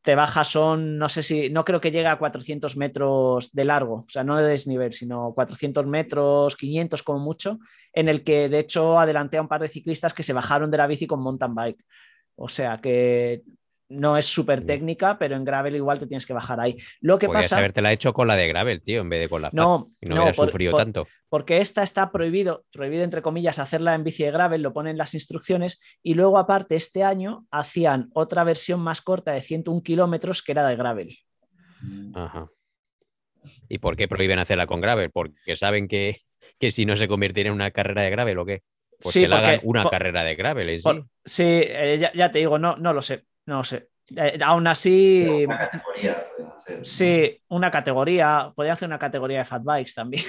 [0.01, 3.95] te bajas son, no sé si, no creo que llegue a 400 metros de largo,
[3.95, 7.59] o sea, no de desnivel, sino 400 metros, 500 como mucho,
[7.91, 10.77] en el que de hecho adelanté a un par de ciclistas que se bajaron de
[10.77, 11.83] la bici con mountain bike.
[12.39, 13.41] O sea que
[13.89, 16.77] no es súper técnica, pero en gravel igual te tienes que bajar ahí.
[16.99, 17.81] Lo que Podrías pasa.
[17.81, 20.33] la hecho con la de gravel, tío, en vez de con la No, y no,
[20.33, 21.07] sufrido tanto.
[21.29, 25.13] Porque esta está prohibido, prohibido entre comillas, hacerla en bici de gravel, lo ponen las
[25.13, 25.81] instrucciones.
[26.03, 30.67] Y luego, aparte, este año hacían otra versión más corta de 101 kilómetros que era
[30.67, 31.17] de gravel.
[32.13, 32.49] Ajá.
[33.69, 35.11] ¿Y por qué prohíben hacerla con gravel?
[35.11, 36.17] Porque saben que,
[36.59, 38.63] que si no se convirtiera en una carrera de gravel o qué.
[38.99, 40.89] Pues sí, que hagan una carrera de gravel en sí.
[41.23, 43.25] sí, eh, ya, ya, te digo, no, no lo sé.
[43.47, 43.89] No sé.
[44.15, 45.45] Eh, aún así.
[45.45, 46.27] Una categoría.
[46.83, 48.51] sí, una categoría.
[48.55, 50.23] Podría hacer una categoría de fat bikes también.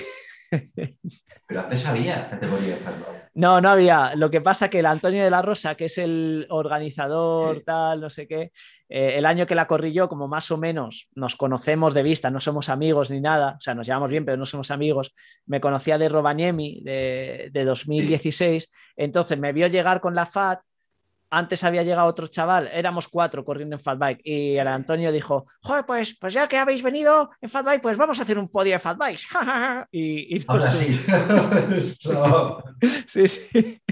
[1.46, 3.18] Pero antes había categoría de fat bike.
[3.34, 4.14] No, no había.
[4.14, 8.08] Lo que pasa que el Antonio de la Rosa, que es el organizador, tal, no
[8.08, 8.52] sé qué,
[8.88, 12.30] eh, el año que la corrí yo, como más o menos nos conocemos de vista,
[12.30, 15.14] no somos amigos ni nada, o sea, nos llevamos bien, pero no somos amigos,
[15.46, 20.60] me conocía de Robaniemi de, de 2016, entonces me vio llegar con la FAT
[21.30, 25.84] antes había llegado otro chaval, éramos cuatro corriendo en Fatbike y el Antonio dijo, joder,
[25.84, 28.78] pues, pues ya que habéis venido en Fatbike, pues vamos a hacer un podio de
[28.78, 29.24] Fatbikes.
[29.92, 30.40] y, y,
[33.06, 33.82] sí, sí.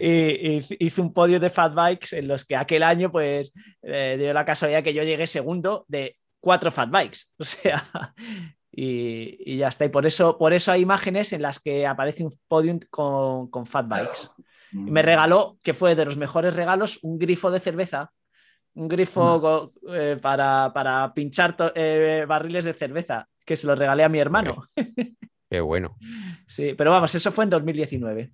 [0.00, 4.44] y, hizo un podio de Fatbikes en los que aquel año pues eh, dio la
[4.44, 7.32] casualidad que yo llegué segundo de cuatro Fatbikes.
[7.38, 8.14] O sea,
[8.70, 9.84] y, ya está.
[9.84, 13.66] Y por eso, por eso hay imágenes en las que aparece un podium con, con
[13.66, 14.30] Fatbikes
[14.72, 18.12] me regaló, que fue de los mejores regalos, un grifo de cerveza,
[18.74, 24.18] un grifo eh, para, pinchar eh, barriles de cerveza, que se lo regalé a mi
[24.18, 24.64] hermano.
[25.48, 25.96] Qué bueno.
[26.46, 28.30] Sí, pero vamos, eso fue en 2019.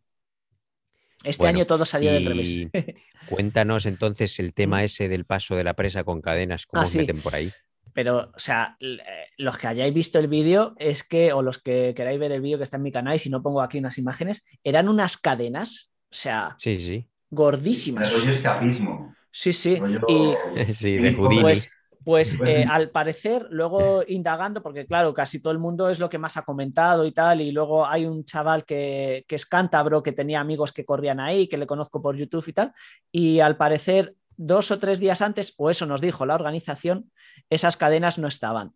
[1.22, 2.66] Este año todo salió del revés.
[3.28, 7.20] cuéntanos entonces el tema ese del paso de la presa con cadenas, cómo ah, meten
[7.20, 7.52] por ahí.
[7.92, 8.98] Pero, o sea, eh,
[9.36, 12.58] los que hayáis visto el vídeo es que, o los que queráis ver el vídeo
[12.58, 15.92] que está en mi canal, y si no pongo aquí unas imágenes, eran unas cadenas
[16.10, 17.06] o sea, sí, sí.
[17.30, 18.12] gordísimas.
[18.12, 19.14] escapismo.
[19.30, 19.80] Sí, sí.
[20.08, 20.34] Y,
[20.72, 21.70] sí, de Pues,
[22.04, 26.18] pues eh, al parecer, luego indagando, porque claro, casi todo el mundo es lo que
[26.18, 30.12] más ha comentado y tal, y luego hay un chaval que, que es cántabro, que
[30.12, 32.72] tenía amigos que corrían ahí, que le conozco por YouTube y tal,
[33.12, 37.10] y al parecer dos o tres días antes, o eso nos dijo la organización,
[37.50, 38.72] esas cadenas no estaban.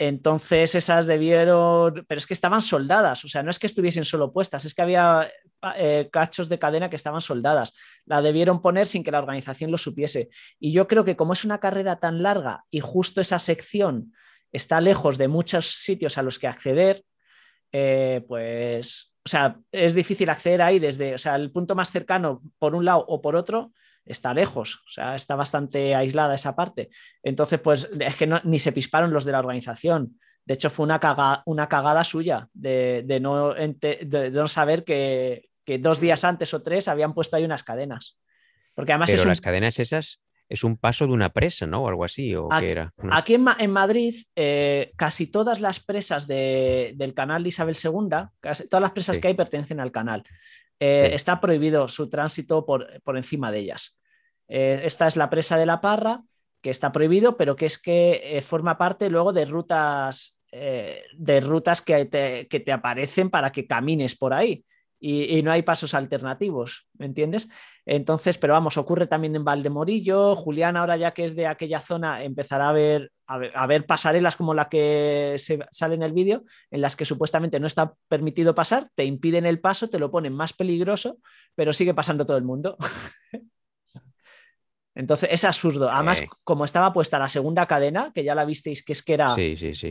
[0.00, 4.32] Entonces esas debieron, pero es que estaban soldadas, o sea, no es que estuviesen solo
[4.32, 5.28] puestas, es que había
[5.76, 7.74] eh, cachos de cadena que estaban soldadas.
[8.06, 10.28] La debieron poner sin que la organización lo supiese.
[10.60, 14.14] Y yo creo que como es una carrera tan larga y justo esa sección
[14.52, 17.04] está lejos de muchos sitios a los que acceder,
[17.72, 22.40] eh, pues, o sea, es difícil acceder ahí desde, o sea, el punto más cercano
[22.60, 23.72] por un lado o por otro
[24.08, 26.90] está lejos, o sea, está bastante aislada esa parte.
[27.22, 30.18] Entonces, pues es que ni se pisparon los de la organización.
[30.44, 36.24] De hecho, fue una, una cagada suya de, no, de, no, saber que, dos días
[36.24, 38.18] antes o tres habían puesto ahí unas cadenas.
[38.74, 41.82] Porque además Pero las cadenas esas es un paso de una presa, ¿no?
[41.82, 42.94] O algo así, ¿o aquí, era?
[43.10, 48.08] Aquí en, Madrid, eh, casi todas las presas del canal de Isabel II,
[48.40, 50.24] casi todas las presas que hay pertenecen al canal.
[50.80, 54.00] Eh, está prohibido su tránsito por, encima de ellas.
[54.48, 56.22] Eh, esta es la presa de la Parra,
[56.62, 61.82] que está prohibido, pero que es que eh, forma parte luego de rutas, de rutas
[61.82, 64.64] que te, aparecen para que camines por ahí.
[65.00, 67.48] Y, no hay pasos alternativos, ¿me entiendes?
[67.86, 70.34] Entonces, pero vamos, ocurre también en Valdemorillo.
[70.34, 74.54] Julián, ahora ya que es de aquella zona, empezará a ver a ver, pasarelas como
[74.54, 78.88] la que se sale en el vídeo, en las que supuestamente no está permitido pasar,
[78.94, 81.18] te impiden el paso, te lo ponen más peligroso,
[81.54, 82.78] pero sigue pasando todo el mundo.
[84.94, 85.90] Entonces es absurdo.
[85.90, 89.36] Además, como estaba puesta la segunda cadena, que ya la visteis que es que era,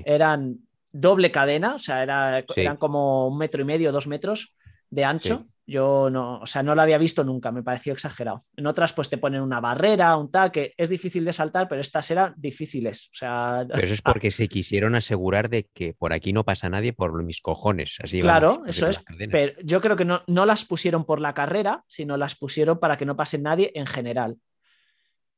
[0.04, 0.58] eran
[0.92, 4.56] doble cadena, o sea, eran como un metro y medio, dos metros
[4.90, 5.46] de ancho.
[5.70, 8.42] Yo no, o sea, no lo había visto nunca, me pareció exagerado.
[8.56, 11.82] En otras, pues te ponen una barrera, un tal, que es difícil de saltar, pero
[11.82, 13.10] estas eran difíciles.
[13.12, 16.70] O sea, pero eso es porque se quisieron asegurar de que por aquí no pasa
[16.70, 17.98] nadie por mis cojones.
[18.02, 19.04] Así claro, eso es.
[19.30, 22.96] Pero yo creo que no, no las pusieron por la carrera, sino las pusieron para
[22.96, 24.38] que no pase nadie en general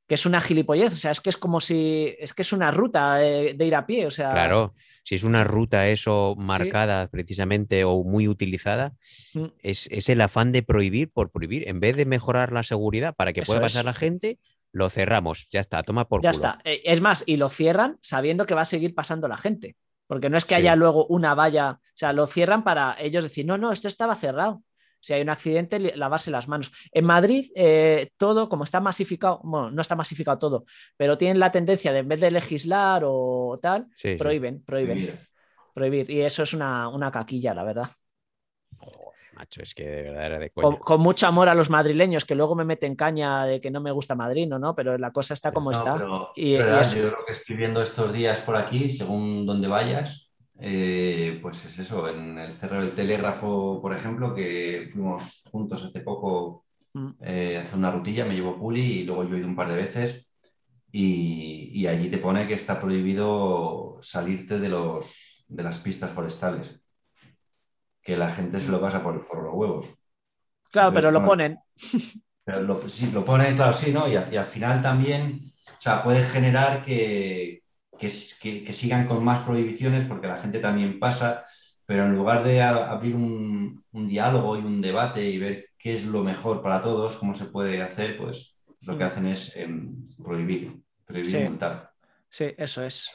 [0.10, 2.72] que es una gilipollez, o sea, es que es como si, es que es una
[2.72, 4.32] ruta de, ir a pie, o sea...
[4.32, 8.94] Claro, si es una ruta eso marcada precisamente o muy utilizada,
[9.36, 9.46] mm.
[9.60, 13.44] es, el afán de prohibir por prohibir, en vez de mejorar la seguridad para que
[13.44, 14.40] pueda pasar la gente,
[14.72, 18.48] lo cerramos, ya está, toma por Ya está, eh, es más, y lo cierran sabiendo
[18.48, 19.76] que va a seguir pasando la gente,
[20.08, 23.46] porque no es que haya luego una valla, o sea, lo cierran para ellos decir,
[23.46, 24.64] no, no, esto estaba cerrado
[25.00, 26.72] si hay un accidente, lavarse las manos.
[26.92, 30.66] En Madrid, eh, todo, como está masificado, bueno, no está masificado todo,
[30.98, 35.20] pero tienen la tendencia de en vez de legislar o tal, prohíben, prohíben,
[35.74, 36.10] prohibir.
[36.10, 37.90] Y eso es una, caquilla, la verdad.
[39.34, 40.78] macho, es que de verdad era de coña.
[40.80, 43.92] Con, mucho amor a los madrileños, que luego me meten caña de que no me
[43.92, 44.76] gusta Madrid, ¿no?
[44.76, 45.96] Pero la cosa está como está.
[46.36, 50.29] y, Yo creo que estoy viendo estos días por aquí, según donde vayas,
[50.62, 56.02] eh, pues es eso, en el Cerro del Telégrafo, por ejemplo, que fuimos juntos hace
[56.02, 57.10] poco mm.
[57.22, 59.70] eh, a hacer una rutilla, me llevó Puli y luego yo he ido un par
[59.70, 60.28] de veces
[60.92, 66.82] y, allí te pone que está prohibido salirte de, los, de las pistas forestales,
[68.02, 69.88] que la gente se lo pasa por, por los huevos.
[70.72, 71.58] Claro, pero lo ponen.
[72.44, 74.08] Pero lo, sí, lo ponen, claro, sí, ¿no?
[74.08, 77.62] y al final también, o sea, puede generar que,
[78.00, 81.44] que, sigan con más prohibiciones porque la gente también pasa,
[81.86, 85.96] pero en lugar de a- abrir un, un diálogo y un debate y ver qué
[85.96, 90.08] es lo mejor para todos, cómo se puede hacer, pues lo que hacen es em,
[90.24, 91.38] prohibir, prohibir Sí.
[91.38, 91.92] y multar.
[92.30, 93.10] Sí, eso es.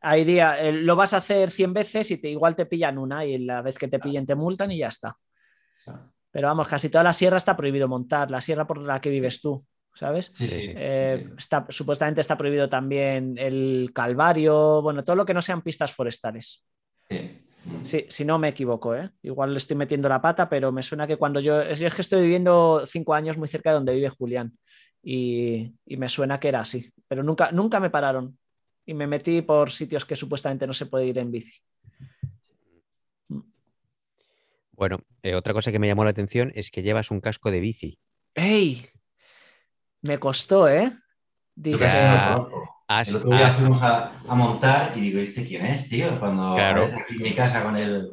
[0.00, 3.24] Hay día, eh, lo vas a hacer 100 veces y te, igual te pillan una
[3.24, 5.16] y la vez que te pillen te multan y ya está.
[6.30, 9.40] Pero vamos, casi toda la sierra está prohibido montar, la sierra por la que vives
[9.40, 10.30] tú, ¿sabes?
[10.34, 10.66] Sí, Sí, sí.
[10.66, 10.72] sí.
[10.76, 15.92] Eh, está, supuestamente está prohibido también el calvario, bueno, todo lo que no sean pistas
[15.92, 16.64] forestales.
[17.82, 18.06] Sí.
[18.08, 19.10] Si no me equivoco, ¿eh?
[19.22, 21.62] Igual le estoy metiendo la pata, pero me suena que cuando yo.
[21.62, 24.52] Es, es que estoy viviendo cinco años muy cerca de donde vive Julián
[25.02, 28.38] y, y me suena que era así, pero nunca, nunca me pararon
[28.84, 31.58] y me metí por sitios que supuestamente no se puede ir en bici.
[34.72, 37.60] Bueno, eh, otra cosa que me llamó la atención es que llevas un casco de
[37.60, 37.98] bici.
[38.34, 38.82] ¡Ey!
[40.04, 40.92] Me costó, ¿eh?
[41.54, 42.70] Dije, conozco.
[42.86, 46.06] Has- El otro día fuimos a, a montar y digo, ¿este quién es, tío?
[46.20, 46.84] Cuando Claro.
[46.84, 48.10] aquí en mi casa con el...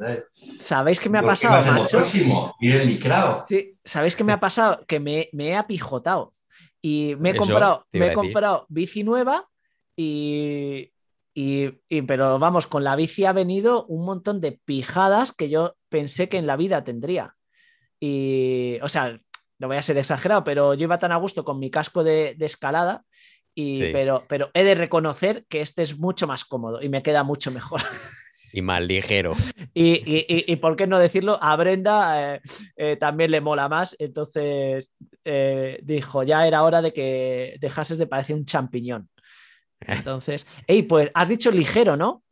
[0.56, 1.98] ¿sabéis qué me ha Digo, ¿qué pasado, macho?
[1.98, 2.54] próximo?
[2.58, 3.44] El.
[3.48, 4.84] Sí, ¿sabéis qué me ha pasado?
[4.86, 6.32] Que me, me he apijotado
[6.80, 9.46] y me he Eso comprado, me he comprado bici nueva
[9.94, 10.90] y,
[11.34, 15.76] y- y- pero vamos, con la bici ha venido un montón de pijadas que yo
[15.90, 17.36] pensé que en la vida tendría.
[18.00, 19.20] Y, o sea,
[19.62, 22.34] no voy a ser exagerado, pero yo iba tan a gusto con mi casco de,
[22.36, 23.02] de escalada.
[23.54, 23.88] Y, Sí.
[23.92, 27.50] pero, pero he de reconocer que este es mucho más cómodo y me queda mucho
[27.50, 27.80] mejor.
[28.52, 29.34] y más ligero.
[29.74, 32.42] Y, y- y- y por qué no decirlo, a Brenda eh,
[32.76, 33.96] eh, también le mola más.
[33.98, 34.92] Entonces
[35.24, 39.08] eh, dijo, ya era hora de que dejases de parecer un champiñón.
[39.80, 42.22] Entonces, hey, pues has dicho ligero, ¿no?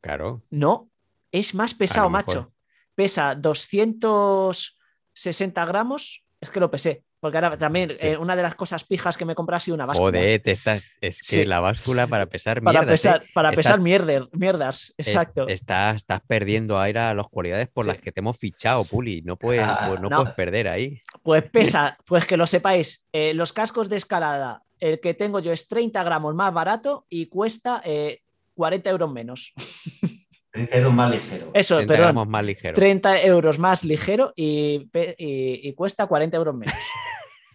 [0.00, 0.42] Claro.
[0.50, 0.88] No,
[1.30, 2.54] es más pesado, macho.
[2.94, 7.02] Pesa 260 gramos, es que lo pesé.
[7.18, 7.96] Porque ahora también Sí.
[7.98, 10.10] eh, una de las cosas pijas que me compré ha sido una báscula.
[10.18, 11.44] Joder, te estás, es que Sí.
[11.46, 13.30] la báscula para pesar para mierdas, pesar, ¿eh?
[13.32, 15.48] para Estás- pesar mierder- mierdas, es- exacto.
[15.48, 17.88] estás, estás perdiendo aire a las cualidades por Sí.
[17.92, 19.22] las que te hemos fichado, Puli.
[19.22, 20.18] No puedes, Ah, pues no, no.
[20.18, 21.00] puedes perder ahí.
[21.22, 25.52] Pues pesa, pues que lo sepáis, eh, los cascos de escalada, el que tengo yo
[25.52, 28.20] es 30 gramos más barato y cuesta eh,
[28.54, 29.52] 40 euros menos.
[30.56, 31.50] Era más ligero.
[31.54, 32.74] Eso, 30 perdón, gramos más ligero.
[32.74, 34.88] 30 euros más ligero y,
[35.18, 36.74] y- y cuesta 40 euros menos.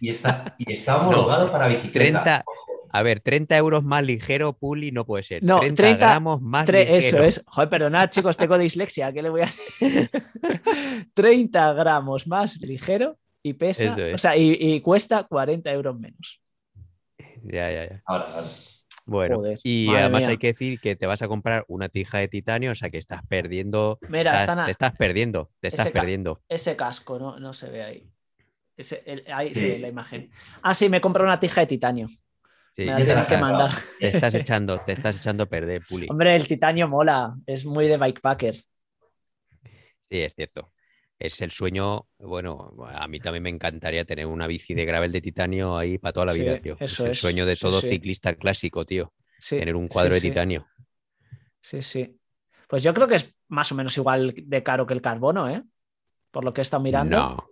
[0.00, 2.22] Y está, y está homologado para bicicleta.
[2.24, 2.44] 30,
[2.94, 5.42] a ver, 30 euros más ligero, Puli, no puede ser.
[5.42, 6.98] No, 30, 30 gramos más Tre- ligero.
[6.98, 7.42] eso es.
[7.46, 9.12] Joder, perdonad, chicos, tengo dislexia.
[9.12, 10.10] ¿Qué le voy a hacer?
[11.14, 14.14] 30 gramos más ligero y pesa, es.
[14.14, 16.40] o sea, y, y cuesta 40 euros menos.
[17.44, 18.02] Ya, ya, ya.
[18.06, 18.46] Ahora, ahora.
[19.04, 20.28] Bueno, Joder, y además mía.
[20.30, 22.98] hay que decir que te vas a comprar una tija de titanio, o sea que
[22.98, 23.98] estás perdiendo.
[24.08, 26.40] Mira, estás- están a- te estás perdiendo, te estás Ese ca- perdiendo.
[26.48, 28.08] ese casco, no, no se ve ahí.
[28.76, 30.30] Ese- el- ahí se Sí, ve la imagen.
[30.62, 32.08] Ah, sí, me compré una tija de titanio.
[32.76, 33.70] Sí, Me la tienes que mandar.
[33.98, 36.08] te estás echando, te estás echando a perder, Puli.
[36.08, 38.56] Hombre, el titanio mola, es muy de bikepacker.
[40.10, 40.71] Sí, es cierto.
[41.24, 45.20] Es el sueño, bueno, a mí también me encantaría tener una bici de gravel de
[45.20, 46.76] titanio ahí para toda la Sí, vida, tío.
[46.80, 47.86] eso es el es, sueño de todo sí.
[47.86, 49.12] ciclista clásico, tío.
[49.38, 50.66] Sí, tener un cuadro de titanio.
[51.60, 52.18] Sí, sí.
[52.68, 55.62] Pues yo creo que es más o menos igual de caro que el carbono, ¿eh?
[56.32, 57.16] Por lo que he estado mirando.
[57.16, 57.46] No,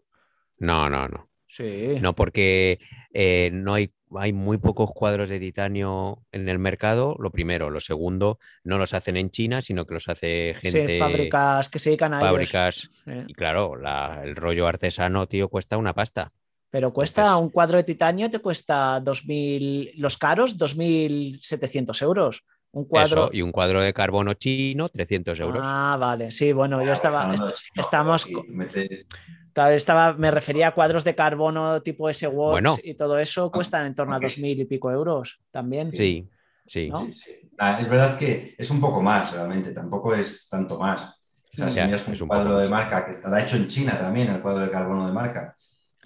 [0.59, 1.30] no, no, no.
[1.46, 1.94] Sí.
[2.00, 2.80] No, porque
[3.12, 7.70] eh, no hay, hay muy pocos cuadros de titanio en el mercado, lo primero.
[7.70, 11.78] Lo segundo, no los hacen en China, sino que los hace Sí, gente, fábricas que
[11.78, 12.28] se dedican a ellos.
[12.30, 12.74] fábricas.
[13.04, 13.12] Sí.
[13.28, 16.32] Y claro, la- el rollo artesano, tío, cuesta una pasta.
[16.70, 22.44] Pero cuesta Entonces- un cuadro de titanio, te cuesta 2.000, los caros, 2.700 euros.
[22.72, 23.24] Un cuadro.
[23.24, 25.62] Eso, y un cuadro de carbono chino, 300 euros.
[25.68, 26.30] Ah, vale.
[26.30, 27.34] Sí, bueno, yo estaba.
[27.34, 28.28] Est- estamos.
[29.52, 32.76] Claro, estaba, me refería a cuadros de carbono tipo S-Works Bueno.
[32.82, 35.92] y todo eso cuestan en torno a 2.000 y pico euros también.
[35.92, 36.28] Sí,
[36.66, 36.88] sí.
[36.90, 37.06] ¿No?
[37.06, 37.32] sí, sí.
[37.58, 41.20] Ah, es verdad que es un poco más realmente, tampoco es tanto más.
[41.52, 43.66] O sea, si miras un es un poco cuadro de marca que estará hecho en
[43.66, 45.56] China también, el cuadro de carbono de marca.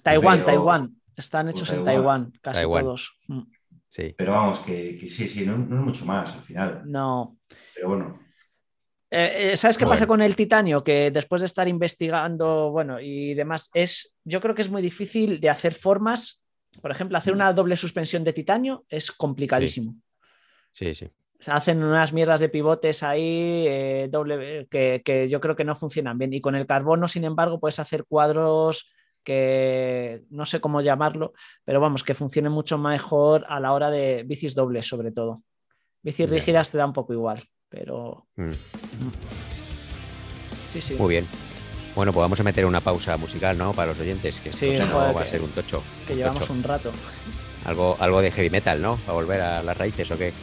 [0.03, 0.95] Taiwán, Pero- Taiwán.
[1.15, 1.85] Están hechos en Taiwán.
[1.85, 2.83] Taiwán, casi Taiwán.
[2.83, 3.17] todos.
[3.27, 3.41] Mm,
[3.87, 4.13] sí.
[4.17, 6.81] Pero vamos, que, que sí, sí, no, no es mucho más al final.
[6.85, 7.37] No.
[7.73, 8.19] Pero bueno,
[9.11, 10.83] Eh, eh, ¿Sabes qué pasa con el titanio?
[10.83, 15.39] Que después de estar investigando, bueno, y demás, es, yo creo que es muy difícil
[15.39, 16.43] de hacer formas.
[16.81, 19.95] Por ejemplo, hacer una doble suspensión de titanio es complicadísimo.
[20.71, 21.05] Sí, sí.
[21.05, 25.63] O sea, hacen unas mierdas de pivotes ahí eh, doble, que, que yo creo que
[25.63, 26.33] no funcionan bien.
[26.33, 28.89] Y con el carbono, sin embargo, puedes hacer cuadros
[29.25, 31.33] que no sé cómo llamarlo,
[31.65, 35.41] pero vamos, que funcionen mucho mejor a la hora de bicis dobles, sobre todo.
[36.01, 37.43] Bicis rígidas te da un poco igual,
[37.75, 38.49] pero Mm,
[40.73, 40.93] sí, sí.
[40.95, 41.27] Muy bien.
[41.95, 43.71] Bueno, pues vamos a meter una pausa musical, ¿no?
[43.73, 45.81] Para los oyentes, que Sí, no, va a ser un tocho.
[46.05, 46.53] que un llevamos tocho.
[46.53, 46.91] un rato.
[47.65, 48.97] Algo, algo de heavy metal, ¿no?
[48.97, 50.33] Para volver a las raíces o qué.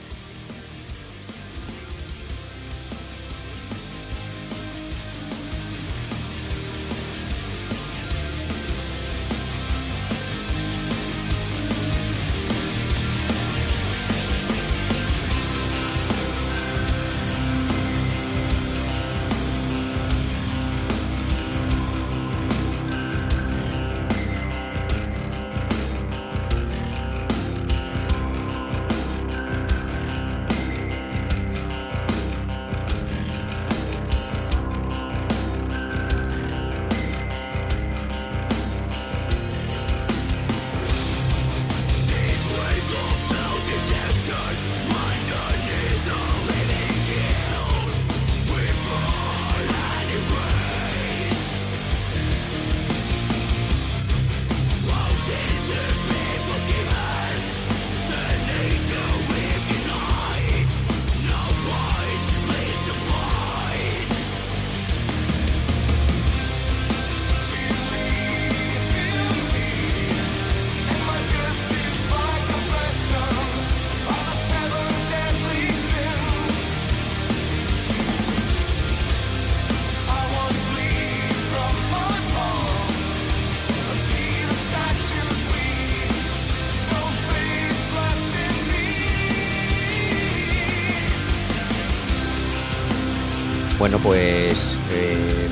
[93.83, 95.49] Bueno, pues eh,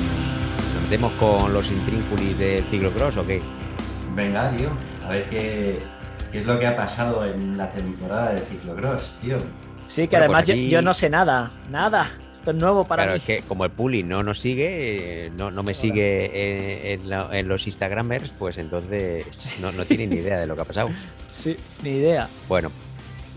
[0.73, 3.41] nos metemos con los intrínculis del ciclocross o qué?
[4.15, 4.69] Venga, tío,
[5.05, 5.79] a ver qué,
[6.31, 9.35] qué es lo que ha pasado en la temporada del ciclocross, tío.
[9.85, 12.09] Sí, que Bueno, pues además yo- aquí- yo, no sé nada, nada.
[12.31, 13.17] Esto es nuevo para Claro, mí.
[13.17, 17.09] es que como el Puli no nos sigue, eh, no, no me sigue en, en
[17.09, 19.25] la- en los Instagramers, pues entonces
[19.59, 20.89] no, no tiene ni idea de lo que ha pasado.
[21.29, 22.29] Sí, ni idea.
[22.47, 22.71] Bueno,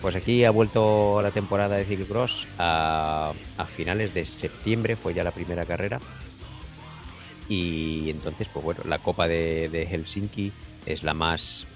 [0.05, 5.25] pues aquí ha vuelto la temporada de ciclocross a, a finales de septiembre, fue ya
[5.25, 5.99] la primera carrera.
[7.49, 10.53] Y entonces, pues bueno, la Copa de, de Helsinki
[10.85, 11.67] es la más,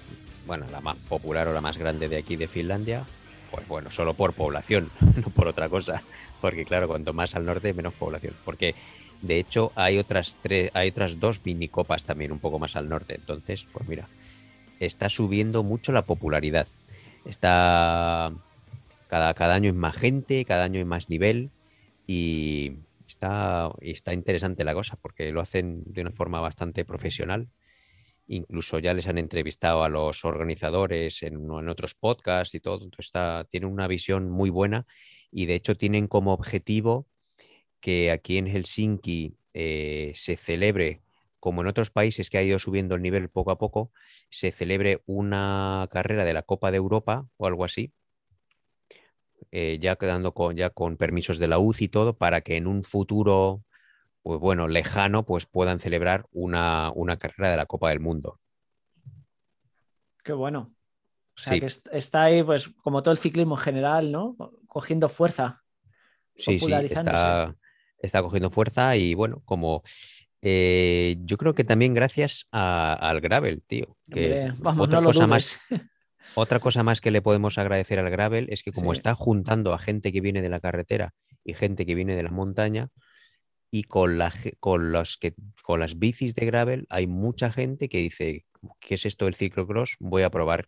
[0.45, 3.03] bueno, la más popular o la más grande de aquí de Finlandia.
[3.49, 6.03] Pues bueno, solo por población, no por otra cosa.
[6.39, 8.35] Porque claro, cuanto más al norte, menos población.
[8.45, 8.75] Porque
[9.23, 13.15] de hecho hay otras tres, hay otras dos minicopas también un poco más al norte.
[13.15, 14.07] Entonces, pues mira,
[14.79, 16.67] está subiendo mucho la popularidad.
[17.29, 18.33] Está
[19.07, 21.51] cada, cada año hay más gente, cada año hay más nivel
[22.07, 22.73] y
[23.07, 27.47] está, está interesante la cosa porque lo hacen de una forma bastante profesional.
[28.27, 32.83] Incluso ya les han entrevistado a los organizadores en, en otros podcasts y todo.
[32.83, 34.87] Entonces está, tienen una visión muy buena
[35.31, 37.07] y de hecho tienen como objetivo
[37.79, 41.01] que aquí en Helsinki eh, se celebre,
[41.39, 43.91] como en otros países que ha ido subiendo el nivel poco a poco,
[44.29, 47.93] se celebre una carrera de la Copa de Europa o algo así,
[49.51, 52.67] eh, ya quedando con, ya con permisos de la UCI y todo, para que en
[52.67, 53.63] un futuro,
[54.21, 58.39] pues bueno, lejano, pues puedan celebrar una, una carrera de la Copa del Mundo.
[60.23, 60.73] Qué bueno.
[61.35, 61.59] O sea, Sí.
[61.61, 64.35] que est- está ahí, pues, como todo el ciclismo en general, ¿no?
[64.67, 65.63] Cogiendo fuerza.
[66.35, 67.55] Sí, sí, está,
[67.97, 69.83] está cogiendo fuerza y bueno, como
[70.41, 73.97] eh, yo creo que también gracias a- al gravel, tío.
[74.11, 75.59] Que Hombre, vamos, otra no cosa más,
[76.35, 78.99] Otra cosa más que le podemos agradecer al gravel es que como Sí.
[78.99, 81.13] está juntando a gente que viene de la carretera
[81.43, 82.89] y gente que viene de la montaña,
[83.71, 87.87] y con, la, ge- con, los que, con las bicis de gravel hay mucha gente
[87.87, 88.45] que dice,
[88.79, 89.95] ¿qué es esto del ciclocross?
[89.99, 90.67] Voy a probar.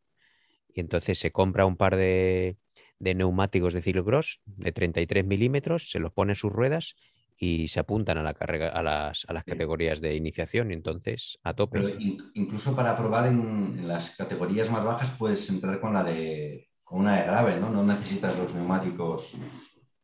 [0.74, 2.57] Y entonces se compra un par de,
[2.99, 6.95] de neumáticos de ciclocross de 33 milímetros, se los pone en sus ruedas
[7.43, 10.71] y se apuntan a, la carrera, a, las, a las categorías de iniciación.
[10.71, 11.79] Entonces, a tope.
[11.79, 16.03] Pero in- incluso para probar en, en las categorías más bajas puedes entrar con la
[16.03, 17.69] de con una de gravel, ¿no?
[17.71, 19.33] No necesitas los neumáticos.
[19.33, 19.37] O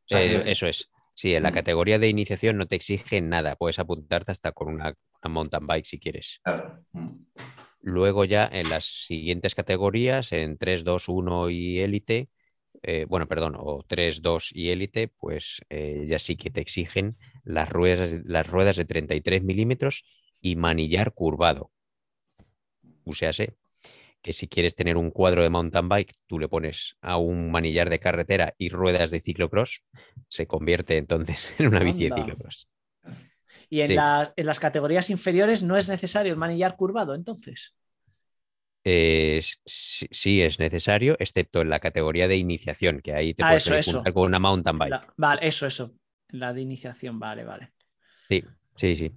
[0.08, 0.90] sea, Eh, que- eso es.
[1.14, 1.54] Sí, en la Mm.
[1.54, 3.56] categoría de iniciación no te exigen nada.
[3.56, 6.40] Puedes apuntarte hasta con una, una mountain bike si quieres.
[6.44, 6.84] Claro.
[6.94, 7.08] Mm.
[7.82, 12.30] Luego ya en las siguientes categorías, en 3, 2, 1 y élite,
[12.84, 17.18] eh, bueno, perdón, o 3, 2 y élite, pues eh, ya sí que te exigen
[17.44, 20.04] las ruedas, las ruedas de 33 milímetros
[20.42, 21.72] y manillar curvado.
[23.06, 23.56] O sea, sé
[24.24, 27.90] que si quieres tener un cuadro de mountain bike, tú le pones a un manillar
[27.90, 29.84] de carretera y ruedas de ciclocross,
[30.30, 32.70] se convierte entonces en una bici de ciclocross.
[33.70, 33.96] Y en, Sí.
[33.96, 37.74] las- en las categorías inferiores no es necesario el manillar curvado, entonces.
[38.90, 43.50] Eh, sí, sí es necesario, excepto en la categoría de iniciación, que ahí te Ah,
[43.54, 44.92] puedes eso, con una mountain bike.
[44.92, 45.94] La- vale, eso, eso.
[46.30, 47.74] La de iniciación, vale, vale.
[48.30, 48.44] Sí,
[48.76, 49.12] sí, sí.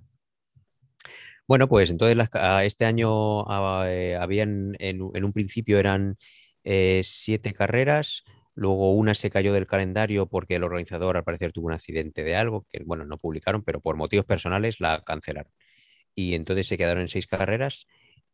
[1.46, 2.30] Bueno, pues entonces las
[2.64, 6.16] este año ah, eh, habían, en un principio eran
[6.64, 11.66] eh, siete carreras, luego una se cayó del calendario porque el organizador al parecer tuvo
[11.66, 15.52] un accidente de algo, que bueno, no publicaron, pero por motivos personales la cancelaron.
[16.14, 17.86] Y entonces se quedaron en seis carreras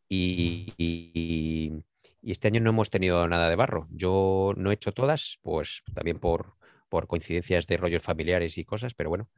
[0.09, 1.73] y, y-
[2.21, 3.87] y este año no hemos tenido nada de barro.
[3.91, 6.55] Yo no he hecho todas, pues también por,
[6.89, 9.29] por coincidencias de rollos familiares y cosas, pero bueno,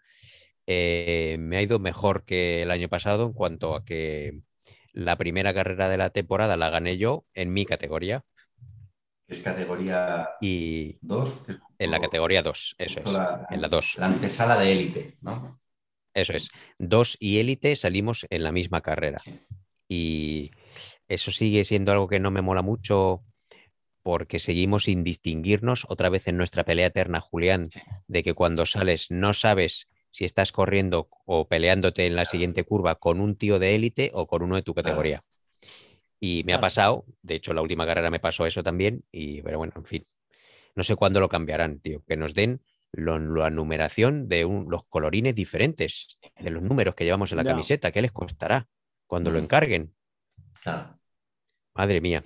[0.67, 4.41] eh, me ha ido mejor que el año pasado en cuanto a que
[4.93, 8.23] la primera carrera de la temporada la gané yo en mi categoría
[9.27, 11.45] Es categoría y 2.
[11.77, 13.95] en la categoría 2, eso es, La, en la 2.
[13.97, 15.59] la antesala de élite, ¿no?
[16.13, 16.49] Eso es.
[16.79, 19.21] Dos y élite salimos en la misma carrera.
[19.87, 20.51] Y
[21.09, 23.23] eso sigue siendo algo que no me mola mucho
[24.01, 27.69] porque seguimos sin distinguirnos otra vez en nuestra pelea eterna, Julián,
[28.07, 32.95] de que cuando sales no sabes si estás corriendo o peleándote en la siguiente curva
[32.95, 35.21] con un tío de élite o con uno de tu categoría.
[36.19, 39.57] Y me ha pasado, de hecho la última carrera me pasó eso también, y pero
[39.57, 40.07] bueno, en fin,
[40.75, 44.83] no sé cuándo lo cambiarán, tío, que nos den lo- la numeración de un- los
[44.85, 48.67] colorines diferentes, de los números que llevamos en la camiseta, ¿qué les costará
[49.07, 49.43] cuando lo Mm.
[49.43, 49.95] encarguen?
[50.63, 50.98] Claro.
[51.73, 52.23] Madre mía.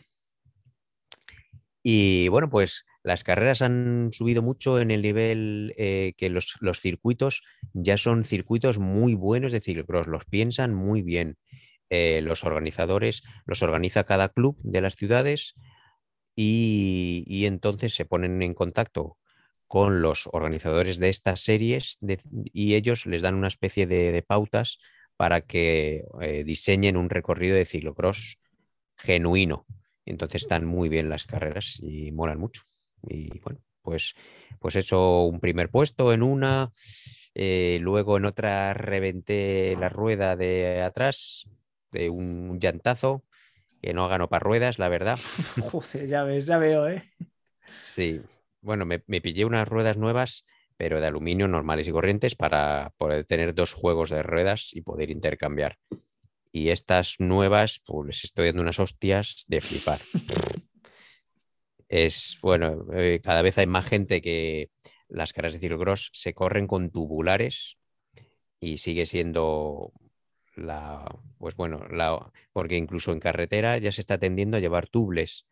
[1.83, 7.43] Y bueno, pues las carreras han subido mucho en el nivel eh, que los, circuitos
[7.73, 11.37] ya son circuitos muy buenos de ciclocross, los piensan muy bien.
[11.89, 15.55] Eh, los organizadores los organiza cada club de las ciudades
[16.35, 19.17] y, y entonces se ponen en contacto
[19.73, 21.97] con los organizadores de estas series
[22.53, 24.77] y ellos les dan una especie de, pautas
[25.17, 28.37] para que eh, diseñen un recorrido de ciclocross
[28.97, 29.65] genuino.
[30.05, 32.63] Entonces están muy bien las carreras y molan mucho.
[33.07, 34.15] Y bueno, pues,
[34.59, 36.71] pues he hecho un primer puesto en una,
[37.35, 41.49] eh, luego en otra reventé la rueda de atrás
[41.91, 43.23] de un llantazo
[43.81, 45.19] que no ganó para ruedas, la verdad.
[45.71, 47.03] Joder, ya ves, ya veo, ¿eh?
[47.81, 48.21] Sí,
[48.61, 50.45] bueno, me, me, pillé unas ruedas nuevas,
[50.77, 55.11] pero de aluminio normales y corrientes para poder tener dos juegos de ruedas y poder
[55.11, 55.77] intercambiar.
[56.55, 59.99] Y estas nuevas, pues les estoy dando unas hostias de flipar.
[61.89, 64.69] es, bueno, eh, cada vez hay más gente que
[65.09, 67.79] las carreras de ciclocross se corren con tubulares
[68.59, 69.93] y sigue siendo
[70.55, 71.03] la,
[71.39, 75.47] pues bueno, la, porque incluso en carretera ya se está tendiendo a llevar tubles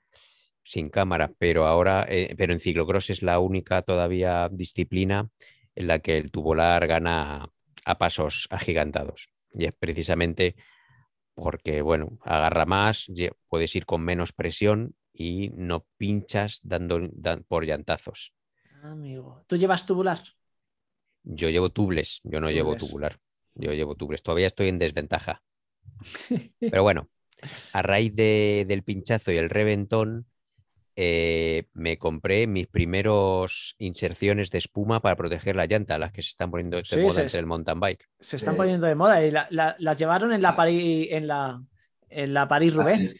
[0.63, 5.31] sin cámara, pero ahora, eh, pero en ciclocross es la única todavía disciplina
[5.73, 7.49] en la que el tubular gana
[7.85, 9.29] a pasos agigantados.
[9.51, 10.55] Y es precisamente
[11.33, 13.07] porque, bueno, agarra más,
[13.47, 16.99] puedes ir con menos presión y no pinchas dando
[17.47, 18.33] por llantazos.
[18.83, 20.19] Amigo, ¿tú llevas tubular?
[21.23, 23.19] Yo llevo tubles, yo no llevo tubular.
[23.53, 24.23] Yo llevo tubles.
[24.23, 25.43] Todavía estoy en desventaja.
[26.59, 27.09] Pero bueno,
[27.73, 30.27] a raíz del pinchazo y el reventón,
[30.95, 36.29] eh, me compré mis primeros inserciones de espuma para proteger la llanta, las que se
[36.29, 38.09] están poniendo de moda entre el mountain bike.
[38.19, 41.63] Se están poniendo de moda y las llevaron en la París, en la,
[42.09, 43.15] en la París Roubaix.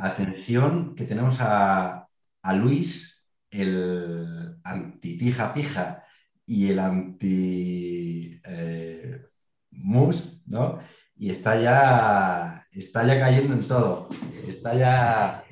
[0.00, 2.08] Atención, que tenemos a,
[2.54, 6.04] Luis, el anti-tija pija
[6.46, 9.20] y el anti eh,
[9.70, 10.78] mus, ¿no?
[11.16, 14.08] Y está ya, está ya cayendo en todo.
[14.46, 15.45] Está ya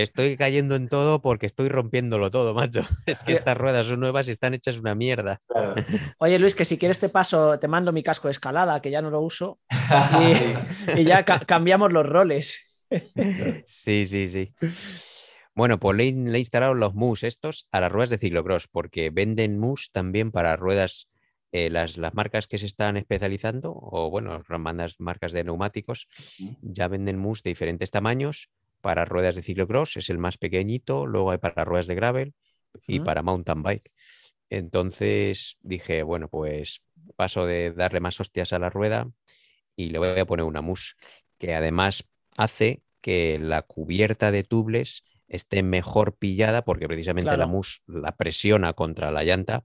[0.00, 2.86] Estoy cayendo en todo porque estoy rompiéndolo todo, macho.
[3.04, 5.42] Es que estas ruedas son nuevas y están hechas una mierda.
[6.18, 9.02] Oye, Luis, que si quieres te paso, te mando mi casco de escalada, que ya
[9.02, 9.58] no lo uso,
[10.96, 12.58] y, ya cambiamos los roles.
[13.66, 14.54] sí, sí, sí.
[15.54, 19.58] Bueno, pues le, he instalado los mus estos a las ruedas de ciclocross, porque venden
[19.58, 21.10] mus también para ruedas,
[21.52, 26.08] eh, las, las, marcas que se están especializando, o bueno, las marcas de neumáticos,
[26.62, 28.50] ya venden mus de diferentes tamaños
[28.82, 32.34] para ruedas de ciclocross, es el más pequeñito, luego hay para ruedas de gravel
[32.86, 33.90] y para mountain bike.
[34.50, 36.82] Entonces dije, bueno, pues
[37.16, 39.10] paso de darle más hostias a la rueda
[39.76, 40.96] y le voy a poner una mousse
[41.38, 47.80] que además hace que la cubierta de tubles esté mejor pillada porque precisamente la mousse
[47.86, 49.64] la presiona contra la llanta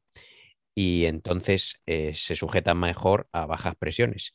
[0.74, 4.34] y entonces eh, se sujeta mejor a bajas presiones.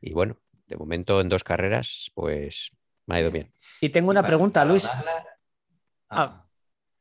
[0.00, 2.70] Y bueno, de momento en dos carreras, pues
[3.10, 3.52] me ha ido bien.
[3.80, 4.88] Y tengo una pregunta, Luis.
[6.08, 6.46] Ah.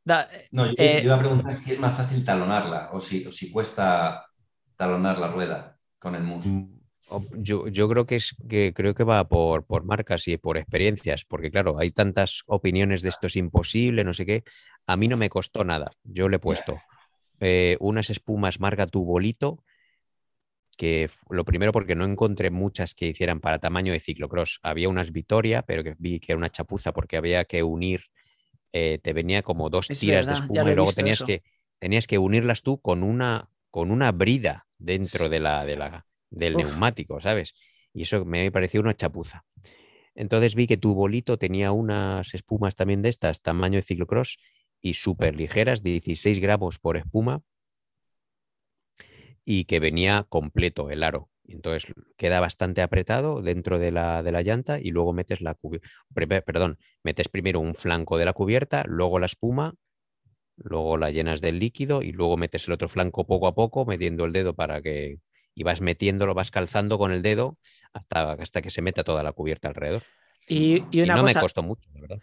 [0.07, 3.51] Ah, no, yo, eh, iba a preguntar si es más fácil talonarla o si, si
[3.51, 4.25] cuesta
[4.75, 6.45] talonar la rueda con el mus.
[6.45, 6.79] Mm,
[7.37, 11.51] yo, creo que es que creo que va por, por, marcas y por experiencias, porque
[11.51, 14.43] claro, hay tantas opiniones de esto es imposible, no sé qué.
[14.87, 15.91] A mí no me costó nada.
[16.03, 16.79] Yo le he puesto
[17.39, 19.63] eh, unas espumas marca tu bolito
[20.79, 24.61] que lo primero porque no encontré muchas que hicieran para tamaño de ciclocross.
[24.63, 28.05] Había unas Vitoria, pero que vi que era una chapuza porque había que unir,
[28.71, 31.43] eh, te venía como dos tiras de espuma y luego tenías que,
[31.79, 36.55] tenías que unirlas tú con una, con una brida dentro de la, de la, del
[36.55, 37.55] neumático, ¿sabes?
[37.93, 39.43] Y eso me pareció una chapuza.
[40.15, 44.37] Entonces vi que tu bolito tenía unas espumas también de estas, tamaño de ciclocross,
[44.79, 47.41] y súper ligeras, 16 gramos por espuma,
[49.45, 51.29] y que venía completo el aro.
[51.47, 55.57] Entonces queda bastante apretado dentro de la, de la llanta y luego metes la
[56.45, 59.73] perdón, metes primero un flanco de la cubierta, luego la espuma,
[60.57, 64.25] luego la llenas del líquido y luego metes el otro flanco poco a poco, metiendo
[64.25, 65.19] el dedo para que
[65.55, 67.57] y vas metiéndolo, vas calzando con el dedo
[67.91, 70.03] hasta, hasta que se meta toda la cubierta alrededor.
[70.47, 72.19] Y, no me costó mucho, la verdad.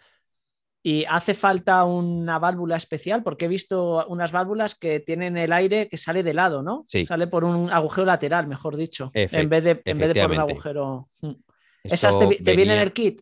[0.87, 5.89] Y hace falta una válvula especial, porque he visto unas válvulas que tienen el aire
[5.89, 6.85] que sale de lado, ¿no?
[7.05, 10.39] Sale por un agujero lateral, mejor dicho, en, vez de, en vez de por un
[10.39, 11.09] agujero.
[11.19, 11.31] Mm.
[11.83, 13.21] ¿Esas te, vienen en el kit?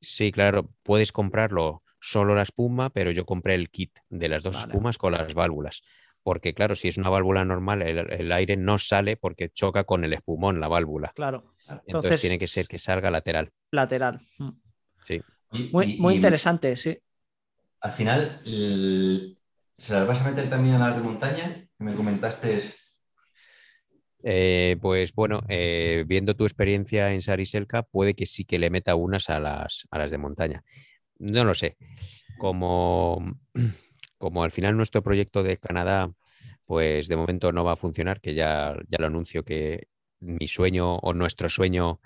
[0.00, 4.58] Sí, claro, puedes comprarlo solo la espuma, pero yo compré el kit de las dos
[4.58, 5.82] espumas con las válvulas.
[6.22, 10.14] Porque, claro, si es una válvula normal, el, aire no sale porque choca con el
[10.14, 11.12] espumón, la válvula.
[11.14, 11.44] Claro.
[11.86, 13.52] Entonces, tiene que ser que salga lateral.
[13.70, 14.18] Lateral.
[14.38, 14.52] Mm.
[15.54, 15.70] Sí.
[15.72, 16.98] Muy, interesante, sí.
[17.80, 21.68] Al final, ¿se las vas a meter también a las de montaña?
[21.78, 22.60] Me comentaste.
[24.22, 28.94] Eh, pues bueno, eh, viendo tu experiencia en Sariselka, puede que sí que le meta
[28.94, 30.64] unas a las, a las de montaña.
[31.18, 31.76] No lo sé.
[32.38, 33.36] Como
[34.18, 36.10] como al final nuestro proyecto de Canadá,
[36.64, 39.88] pues de momento no va a funcionar, que ya, ya lo anuncio que
[40.20, 42.00] mi sueño o nuestro sueño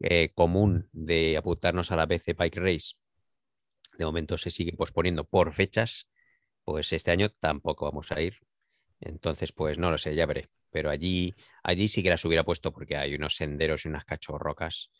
[0.00, 2.94] eh, común de apuntarnos a la BC Bike Race,
[3.98, 6.08] de momento se sigue posponiendo por fechas,
[6.64, 8.38] pues este año tampoco vamos a ir.
[9.00, 10.48] Entonces, pues no lo sé, ya veré.
[10.70, 14.90] Pero allí, allí sí que las hubiera puesto porque hay unos senderos y unas cachorrocas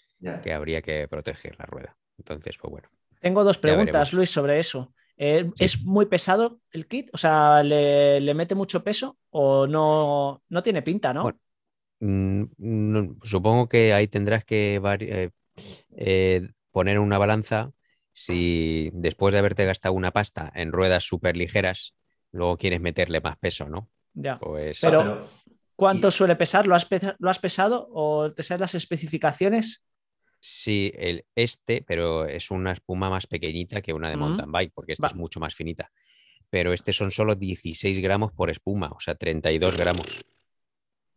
[0.42, 1.96] que habría que proteger la rueda.
[2.16, 2.88] Entonces, pues bueno.
[3.20, 4.94] Tengo dos preguntas, Luis, sobre eso.
[5.18, 7.10] Eh, ¿Es muy pesado el kit?
[7.12, 11.38] O sea, ¿le, mete mucho peso o no, no tiene pinta, no?
[12.00, 15.30] Mm, supongo que ahí tendrás que eh,
[15.96, 17.72] eh, poner una balanza
[18.12, 21.94] si después de haberte gastado una pasta en ruedas súper ligeras,
[22.32, 23.90] luego quieres meterle más peso, ¿no?
[24.14, 24.38] Ya.
[24.38, 25.28] Pues, pero,
[25.74, 26.66] ¿cuánto suele pesar?
[26.66, 26.88] ¿Lo has,
[27.18, 29.82] ¿Lo has pesado o te sabes las especificaciones?
[30.40, 34.92] Sí, el este, pero es una espuma más pequeñita que una de mountain bike, porque
[34.92, 35.90] esta es mucho más finita.
[36.48, 40.24] Pero este son solo 16 gramos por espuma, o sea, 32 gramos.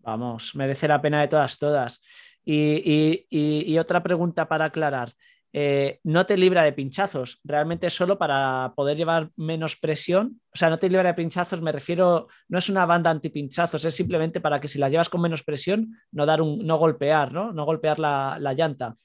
[0.10, 2.02] Vamos, merece la pena de todas, todas.
[2.44, 5.14] Y, otra pregunta para aclarar.
[5.52, 10.42] Eh, no te libra de pinchazos, realmente solo para poder llevar menos presión.
[10.54, 13.96] O sea, no te libra de pinchazos, me refiero, no es una banda antipinchazos, es
[13.96, 17.52] simplemente para que si la llevas con menos presión, no dar un, no golpear, ¿no?
[17.52, 18.96] No golpear la, la llanta.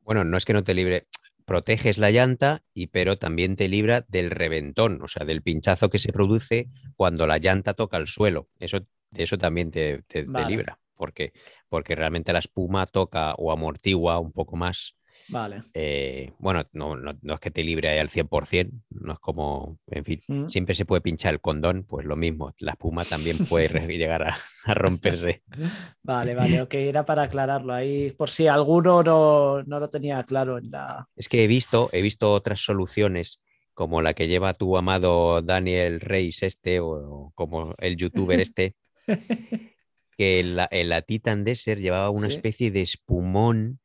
[0.00, 1.08] Bueno, no es que no te libre,
[1.44, 5.98] proteges la llanta, y, pero también te libra del reventón, o sea, del pinchazo que
[5.98, 8.48] se produce cuando la llanta toca el suelo.
[8.58, 8.86] Eso,
[9.22, 11.32] eso también te, te, libra, porque,
[11.68, 14.96] porque realmente la espuma toca o amortigua un poco más
[15.28, 15.62] Vale.
[15.72, 20.48] Eh, bueno, no, es que te libre al 100%, no es como, en fin, mm.
[20.48, 24.36] siempre se puede pinchar el condón, pues lo mismo, la espuma también puede llegar a,
[24.74, 25.42] romperse.
[26.02, 30.70] Vale, vale, ok, era para aclararlo ahí, por si alguno no, lo tenía claro en
[30.70, 31.08] la...
[31.16, 33.40] Es que he visto, he visto otras soluciones
[33.72, 38.74] como la que lleva tu amado Daniel Reis este o, como el youtuber este,
[40.16, 43.80] que la, la Titan Desert llevaba una especie de espumón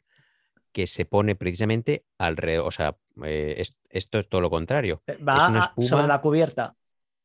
[0.71, 5.01] que se pone precisamente alrededor, o sea, eh, esto es todo lo contrario.
[5.07, 6.75] Eh, va es una espuma sobre la cubierta.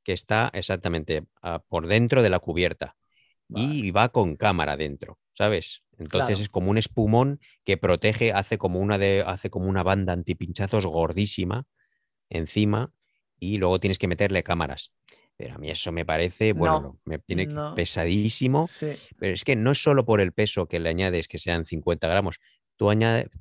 [0.02, 1.24] Que está exactamente
[1.68, 2.94] por dentro de la cubierta
[3.48, 5.82] y va con cámara dentro, ¿sabes?
[5.98, 10.12] Entonces es como un espumón que protege, hace como una de, hace como una banda
[10.12, 11.66] antipinchazos gordísima
[12.28, 12.92] encima
[13.38, 14.92] y luego tienes que meterle cámaras.
[15.36, 18.68] Pero a mí eso me parece, bueno, me tiene pesadísimo.
[19.18, 22.06] Pero es que no es solo por el peso que le añades que sean 50
[22.06, 22.38] gramos,
[22.76, 22.90] tú,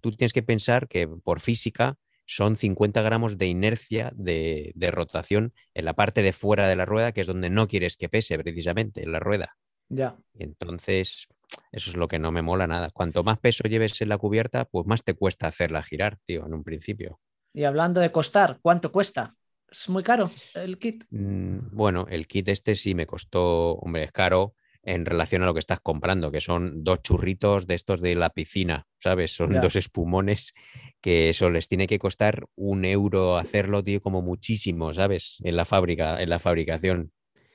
[0.01, 5.85] tú tienes que pensar que por física son 50 gramos de inercia de, rotación en
[5.85, 9.03] la parte de fuera de la rueda, que es donde no quieres que pese precisamente
[9.03, 9.57] en la rueda.
[9.89, 10.17] Ya.
[10.33, 11.27] Entonces,
[11.71, 12.89] eso es lo que no me mola nada.
[12.91, 16.53] Cuanto más peso lleves en la cubierta, pues más te cuesta hacerla girar, tío, en
[16.53, 17.19] un principio.
[17.53, 19.35] Y hablando de costar, ¿cuánto cuesta?
[19.73, 21.03] ¿Es muy caro el kit?
[21.09, 24.53] Mm, bueno, el kit este sí me costó, hombre, es caro
[24.83, 28.29] en relación a lo que estás comprando, que son dos churritos de estos de la
[28.29, 29.31] piscina, ¿sabes?
[29.31, 30.53] Son dos espumones
[31.01, 35.37] que eso les tiene que costar un euro hacerlo, tío, como muchísimo, ¿sabes?
[35.43, 37.11] En la fábrica, en la fabricación.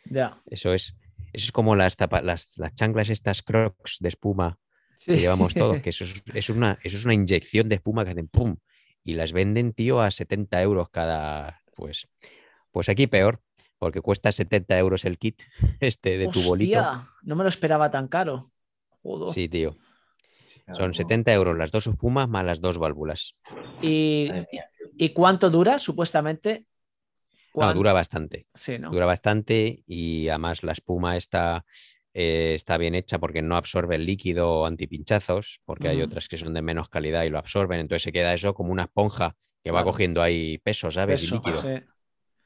[0.07, 0.41] Ya.
[0.47, 0.97] Eso es,
[1.35, 4.59] eso es como las, las, las chanclas, estas crocs de espuma
[5.05, 6.05] que llevamos todos, que eso
[6.35, 8.57] es, una, eso es una inyección de espuma que hacen pum
[9.05, 12.09] y las venden, tío, a 70 euros cada, pues,
[12.73, 13.41] pues aquí peor
[13.79, 15.43] porque cuesta 70 euros el kit
[15.81, 17.09] este de tu bolito.
[17.23, 18.45] No me lo esperaba tan caro.
[19.33, 19.77] Sí, tío.
[20.75, 23.37] Son 70 euros las dos espumas más las dos válvulas.
[23.81, 24.29] ¿Y,
[25.15, 26.67] cuánto dura supuestamente?
[27.55, 28.47] No, dura bastante.
[28.55, 28.91] Sí, ¿no?
[28.91, 31.65] Dura bastante y además la espuma está,
[32.13, 36.53] eh, está bien hecha porque no absorbe el líquido antipinchazos, porque hay otras que son
[36.53, 37.81] de menos calidad y lo absorben.
[37.81, 41.23] Entonces se queda eso como una esponja que va cogiendo ahí peso, ¿sabes?
[41.23, 41.61] y líquido.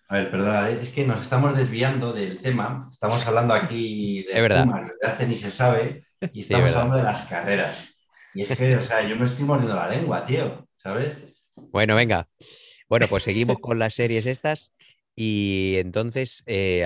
[0.08, 0.78] A ver, perdona, ¿eh?
[0.82, 2.86] es que nos estamos desviando del tema.
[2.90, 7.26] Estamos hablando aquí de Pumas, de hace ni se sabe, y estamos hablando de las
[7.28, 7.94] carreras.
[8.34, 11.16] Y es que, o sea, yo me estoy mordiendo la lengua, tío, ¿sabes?
[11.54, 12.28] Bueno, venga.
[12.88, 14.72] Bueno, pues seguimos con las series estas.
[15.14, 16.84] Y entonces, eh,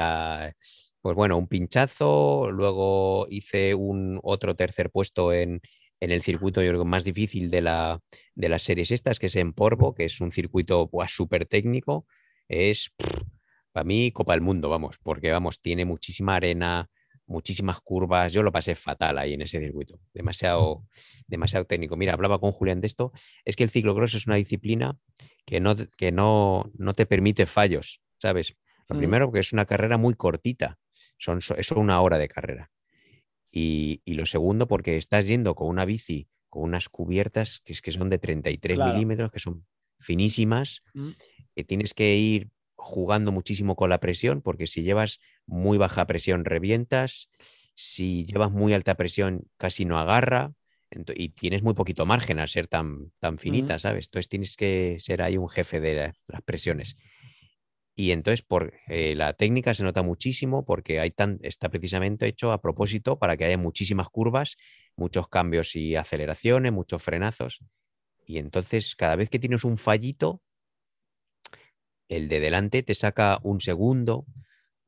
[1.00, 2.50] pues bueno, un pinchazo.
[2.50, 5.60] Luego hice un otro tercer puesto en,
[6.01, 8.01] el circuito yo creo, más difícil de, la,
[8.34, 12.07] de las series estas, que es en Porvo, que es un circuito pues, súper técnico
[12.49, 12.92] es
[13.72, 16.88] para mí Copa del Mundo, vamos, porque vamos, tiene muchísima arena,
[17.26, 18.32] muchísimas curvas.
[18.32, 20.86] Yo lo pasé fatal ahí en ese circuito, demasiado,
[21.26, 21.97] demasiado técnico.
[21.97, 23.12] Mira, hablaba con Julián de esto,
[23.44, 24.99] es que el ciclocross es una disciplina
[25.44, 28.57] que no, que no, no te permite fallos, ¿sabes?
[28.88, 30.78] Lo primero, porque es una carrera muy cortita,
[31.18, 32.70] son, es una hora de carrera.
[33.59, 37.90] Y, lo segundo, porque estás yendo con una bici, con unas cubiertas que, es que
[37.90, 39.66] son de 33 milímetros, que son
[39.98, 40.82] finísimas.
[40.92, 41.11] Mm
[41.57, 46.44] que tienes que ir jugando muchísimo con la presión, porque si llevas muy baja presión
[46.44, 47.30] revientas,
[47.74, 50.52] si llevas muy alta presión casi no agarra
[51.14, 54.07] y tienes muy poquito margen al ser tan, tan finita, ¿sabes?
[54.07, 56.96] Entonces tienes que ser ahí un jefe de las presiones.
[57.99, 62.53] Y entonces por, eh, la técnica se nota muchísimo porque hay tan, está precisamente hecho
[62.53, 64.59] a propósito para que haya muchísimas curvas,
[64.97, 67.64] muchos cambios y aceleraciones, muchos frenazos.
[68.26, 70.42] Y entonces cada vez que tienes un fallito,
[72.09, 74.26] el de delante te saca un segundo,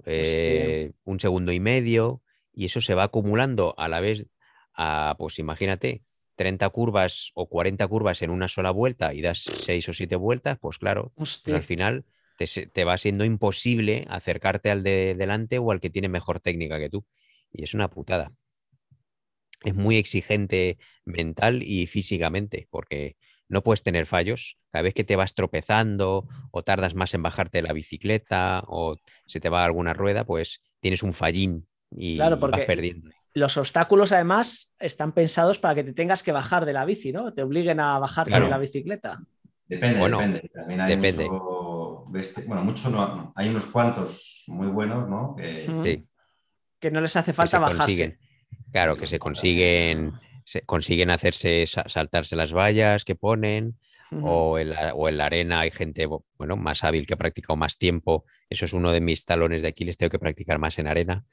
[0.04, 4.28] eh, un segundo y medio, y eso se va acumulando a la vez
[4.74, 6.02] a, pues imagínate,
[6.36, 10.58] 30 curvas o 40 curvas en una sola vuelta y das 6 o 7 vueltas,
[10.60, 12.04] pues claro, pues al final
[12.46, 16.88] te, va siendo imposible acercarte al de delante o al que tiene mejor técnica que
[16.88, 17.04] tú.
[17.52, 18.32] Y es una putada.
[19.64, 23.16] Es muy exigente mental y físicamente, porque
[23.48, 24.58] no puedes tener fallos.
[24.70, 28.96] Cada vez que te vas tropezando o tardas más en bajarte de la bicicleta o
[29.26, 33.10] se te va alguna rueda, pues tienes un fallín y claro, vas perdiendo.
[33.34, 37.32] Los obstáculos además están pensados para que te tengas que bajar de la bici, ¿no?
[37.32, 39.20] Te obliguen a bajarte de la bicicleta.
[39.66, 40.50] Depende, depende.
[40.52, 41.28] También hay depende.
[42.46, 45.34] Bueno, mucho no, hay unos cuantos muy buenos, ¿no?
[45.36, 46.04] Que,
[46.78, 48.18] que no les hace falta bajarse.
[48.72, 50.12] Claro, que se consiguen
[50.66, 53.76] consiguen hacerse saltarse las vallas que ponen
[54.22, 57.56] o, en la, o, en la, arena hay gente bueno, más hábil que ha practicado
[57.56, 58.24] más tiempo.
[58.48, 61.26] Eso es uno de mis talones de Aquiles, tengo que practicar más en arena,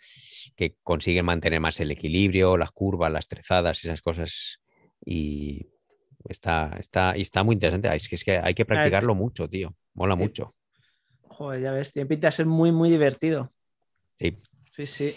[0.57, 4.61] que consiguen mantener más el equilibrio, las curvas, las trezadas, esas cosas.
[5.05, 5.69] Y
[6.27, 7.95] está, está, y está muy interesante.
[7.95, 9.73] Es que, es que hay que practicarlo mucho, tío.
[9.93, 10.53] Mola mucho.
[11.37, 13.51] Joder, ya ves, tiene pinta de ser muy, muy divertido.
[14.17, 14.37] Sí.
[14.69, 15.15] Sí, sí.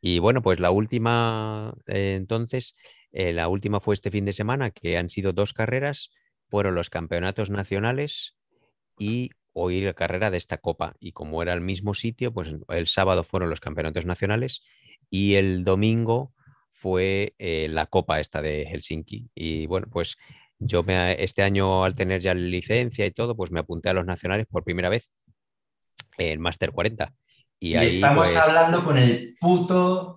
[0.00, 2.74] Y bueno, pues la última, eh, entonces,
[3.12, 6.10] eh, la última fue este fin de semana, que han sido dos carreras,
[6.48, 8.36] fueron los campeonatos nacionales
[8.98, 10.96] y hoy la carrera de esta copa.
[10.98, 14.64] Y como era el mismo sitio, pues el sábado fueron los campeonatos nacionales
[15.10, 16.32] y el domingo
[16.72, 19.30] fue eh, la copa esta de Helsinki.
[19.32, 20.16] Y bueno, pues
[20.58, 24.06] yo me, este año al tener ya licencia y todo, pues me apunté a los
[24.06, 25.12] nacionales por primera vez
[26.18, 27.12] en Master 40.
[27.58, 30.16] Y, estamos pues hablando con el puto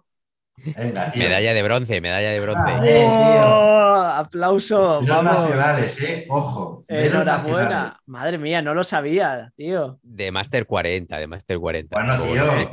[1.15, 3.05] medalla de bronce, medalla de bronce.
[3.05, 5.01] Oh, aplauso.
[5.07, 5.49] Vamos.
[5.49, 6.25] nacionales, ¿eh?
[6.29, 6.83] Ojo.
[6.87, 7.99] Enhorabuena.
[8.05, 9.99] Madre mía, no lo sabía, tío.
[10.03, 11.95] De Master 40, de Master 40.
[11.95, 12.69] Bueno, tío,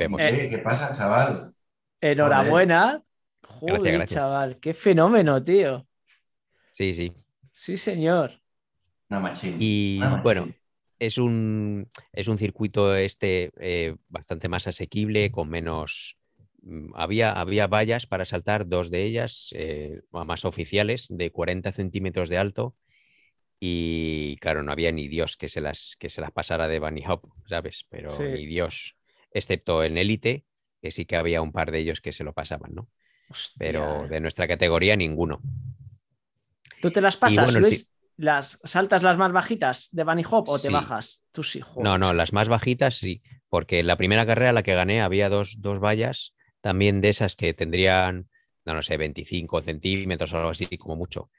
[0.49, 1.53] ¿qué pasa, chaval?
[2.01, 3.01] Enhorabuena.
[3.41, 5.87] Joder, chaval, qué fenómeno, tío.
[6.73, 7.13] Sí, sí.
[7.51, 8.39] Sí, señor.
[9.09, 9.55] Una machín.
[9.59, 10.49] Y bueno,
[10.99, 16.17] es un, es un circuito este eh, bastante más asequible, con menos,
[16.67, 22.29] Mm, había, había vallas para saltar, dos de ellas, eh, más oficiales, de 40 centímetros
[22.29, 22.75] de alto.
[23.59, 27.03] Y claro, no había ni Dios que se las, que se las pasara de Bunny
[27.07, 27.87] Hop, ¿sabes?
[27.89, 28.97] Pero ni Dios,
[29.31, 30.45] excepto en élite,
[30.81, 32.89] que sí que había un par de ellos que se lo pasaban, ¿no?
[33.57, 35.41] Pero de nuestra categoría, ninguno.
[36.81, 37.96] ¿Tú te las pasas, Luis?
[38.17, 41.23] ¿Las saltas las más bajitas de Bunny Hop o te bajas?
[41.31, 44.73] Tú sí, No, no, las más bajitas sí, porque en la primera carrera la que
[44.73, 48.27] gané había dos, dos vallas también de esas que tendrían,
[48.65, 51.29] no, no sé, 25 centímetros o algo así, como mucho.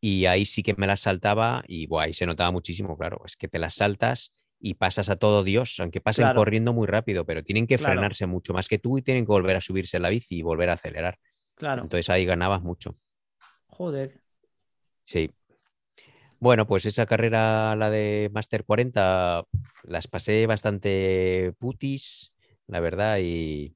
[0.00, 3.48] Y ahí sí que me las saltaba y ahí se notaba muchísimo, claro, es que
[3.48, 7.66] te las saltas y pasas a todo Dios, aunque pasen corriendo muy rápido, pero tienen
[7.66, 10.36] que frenarse mucho más que tú y tienen que volver a subirse a la bici
[10.38, 11.18] y volver a acelerar.
[11.56, 11.82] Claro.
[11.82, 12.96] Entonces ahí ganabas mucho.
[13.66, 14.22] Joder.
[15.06, 15.30] Sí.
[16.40, 19.44] Bueno, pues esa carrera, la de Master 40,
[19.84, 22.32] las pasé bastante putis,
[22.66, 23.74] la verdad, y,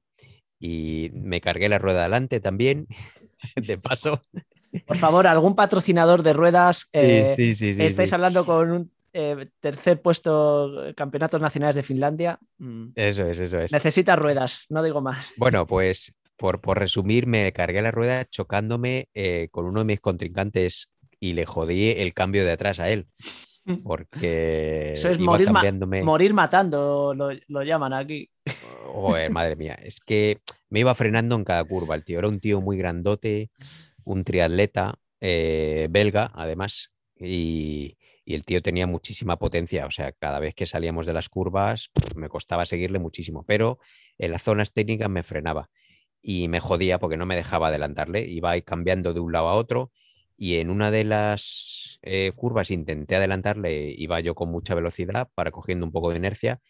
[0.59, 2.87] y me cargué la rueda adelante también,
[3.55, 4.19] de paso.
[4.87, 6.89] Por favor, algún patrocinador de ruedas.
[6.91, 12.39] Eh, sí, sí, sí, estáis hablando con un eh, tercer puesto campeonatos nacionales de Finlandia.
[12.57, 12.87] Mm.
[12.95, 13.71] Eso es, eso es.
[13.71, 15.33] Necesita ruedas, no digo más.
[15.37, 20.01] Bueno, pues por, por resumir, me cargué la rueda chocándome eh, con uno de mis
[20.01, 20.94] contrincantes
[21.25, 23.07] y le jodí el cambio de atrás a él.
[23.83, 24.93] Porque.
[24.93, 25.49] Eso es morir,
[26.03, 28.29] morir, matando, lo, lo llaman aquí.
[28.83, 29.77] Joder, madre mía.
[29.81, 31.95] Es que me iba frenando en cada curva.
[31.95, 33.49] El tío era un tío muy grandote,
[34.03, 37.97] un triatleta eh, belga, además, y,
[38.27, 39.85] el tío tenía muchísima potencia.
[39.85, 43.79] O sea, cada vez que salíamos de las curvas me costaba seguirle muchísimo, pero
[44.17, 45.69] en las zonas técnicas me frenaba
[46.21, 48.27] y me jodía porque no me dejaba adelantarle.
[48.27, 49.91] Iba cambiando de un lado a otro
[50.37, 55.51] y en una de las eh, curvas intenté adelantarle, iba yo con mucha velocidad para
[55.51, 56.61] cogiendo un poco de inercia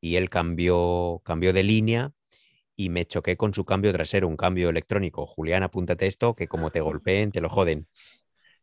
[0.00, 2.12] y él cambió, cambió de línea
[2.76, 5.26] y me choqué con su cambio trasero, un cambio electrónico.
[5.26, 7.88] Julián, apúntate esto, que como te golpeen, te lo joden.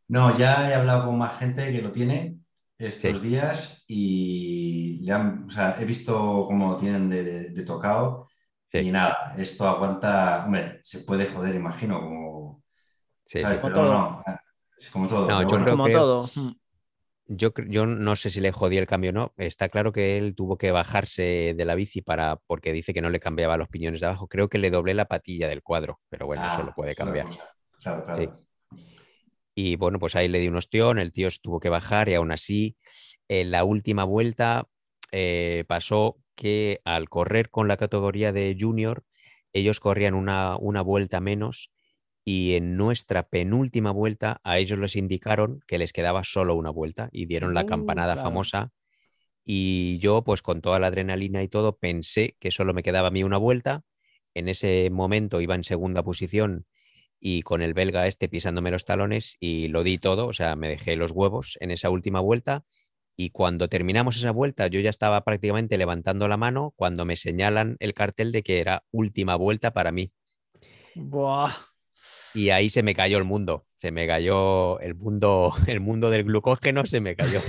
[0.08, 2.38] No, ya he hablado con más gente que lo tiene.
[2.78, 3.22] estos Sí.
[3.22, 8.28] días y le han- o sea, he visto cómo tienen de, de- de tocado
[8.72, 8.82] Sí.
[8.82, 12.64] y nada, esto aguanta, hombre, se puede joder, imagino, como,
[13.26, 13.58] Sí, ¿sabes?
[13.58, 13.60] sí.
[13.60, 14.08] Como Pero todo.
[14.16, 14.22] no,
[14.84, 15.28] es como todo.
[15.28, 15.64] No, yo bueno.
[15.64, 16.30] creo Como que- todo.
[17.28, 19.32] Yo, yo no sé si le jodí el cambio o no.
[19.38, 23.08] Está claro que él tuvo que bajarse de la bici para, porque dice que no
[23.10, 24.26] le cambiaba los piñones de abajo.
[24.26, 27.28] Creo que le doblé la patilla del cuadro, pero bueno, eso Ah, lo puede cambiar.
[27.80, 28.44] Claro, claro.
[29.54, 32.32] Y bueno, pues ahí le di un ostión, el tío tuvo que bajar y aún
[32.32, 32.76] así,
[33.28, 34.66] en la última vuelta
[35.12, 39.04] eh, pasó que al correr con la categoría de junior,
[39.52, 41.70] ellos corrían una, una vuelta menos
[42.24, 47.08] y en nuestra penúltima vuelta a ellos les indicaron que les quedaba solo una vuelta
[47.12, 48.22] y dieron la Uh, campanada claro.
[48.22, 48.70] famosa.
[49.44, 53.10] Y yo, pues con toda la adrenalina y todo, pensé que solo me quedaba a
[53.10, 53.82] mí una vuelta.
[54.34, 56.66] En ese momento iba en segunda posición
[57.20, 60.68] y con el belga este pisándome los talones y lo di todo, o sea, me
[60.68, 62.64] dejé los huevos en esa última vuelta
[63.16, 67.76] y cuando terminamos esa vuelta yo ya estaba prácticamente levantando la mano cuando me señalan
[67.80, 70.12] el cartel de que era última vuelta para mí
[70.96, 71.52] Buah.
[72.34, 76.24] Y ahí se me cayó el mundo, se me cayó el mundo, el mundo del
[76.24, 77.40] glucógeno se me cayó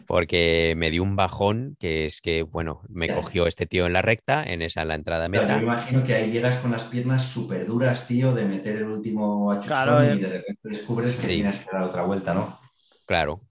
[0.07, 4.03] porque me dio un bajón que es que, bueno, me cogió este tío en la
[4.03, 5.57] recta, en esa en la entrada a Yo meta.
[5.57, 9.51] me imagino que ahí llegas con las piernas súper duras, tío, de meter el último
[9.53, 10.17] achuchón Claro, y eh.
[10.17, 11.35] de repente descubres que Sí.
[11.37, 12.59] tienes que dar otra vuelta, ¿no?
[13.07, 13.43] Claro.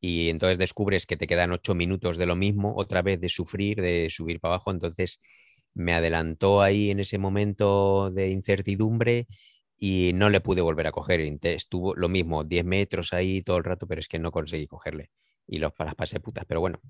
[0.00, 3.80] Y entonces descubres que te quedan ocho minutos de lo mismo, otra vez de sufrir,
[3.80, 4.70] de subir para abajo.
[4.70, 5.20] Entonces
[5.74, 9.26] me adelantó ahí en ese momento de incertidumbre
[9.78, 11.20] y no le pude volver a coger.
[11.42, 15.10] Estuvo lo mismo, 10 metros ahí todo el rato, pero es que no conseguí cogerle.
[15.46, 16.44] Y los pasé putas.
[16.46, 16.80] Pero bueno,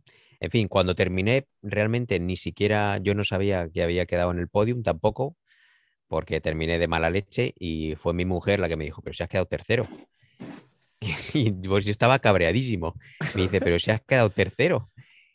[0.41, 4.49] en fin, cuando terminé, realmente ni siquiera yo no sabía que había quedado en el
[4.49, 5.37] podium tampoco,
[6.07, 9.23] porque terminé de mala leche y fue mi mujer la que me dijo, pero si
[9.23, 9.89] has quedado tercero.
[11.35, 12.95] Y yo estaba cabreadísimo.
[13.35, 14.92] Me dice, pero si has quedado tercero.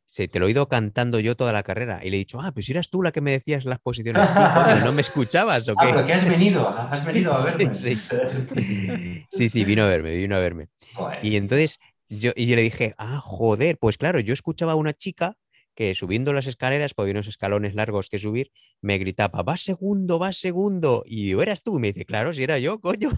[0.10, 2.00] Se te lo he ido cantando yo toda la carrera.
[2.04, 4.26] Y le he dicho, ah, pues eras tú la que me decías las posiciones.
[4.28, 4.40] Sí,
[4.84, 6.08] ¿no me escuchabas o Ah, pero qué?
[6.08, 7.76] que has venido, has venido a verme.
[7.76, 7.98] sí.
[9.30, 10.70] Sí, sí, vino a verme, vino a verme.
[10.94, 11.20] Joder.
[11.24, 11.80] Y entonces
[12.10, 15.36] yo, y yo le dije, ah, joder, pues claro, yo escuchaba a una chica
[15.76, 18.52] que subiendo las escaleras, porque había unos escalones largos que subir,
[18.82, 21.04] me gritaba, vas segundo, vas segundo.
[21.06, 21.78] Y yo, eras tú.
[21.78, 23.12] Y me dice, claro, si era yo, coño.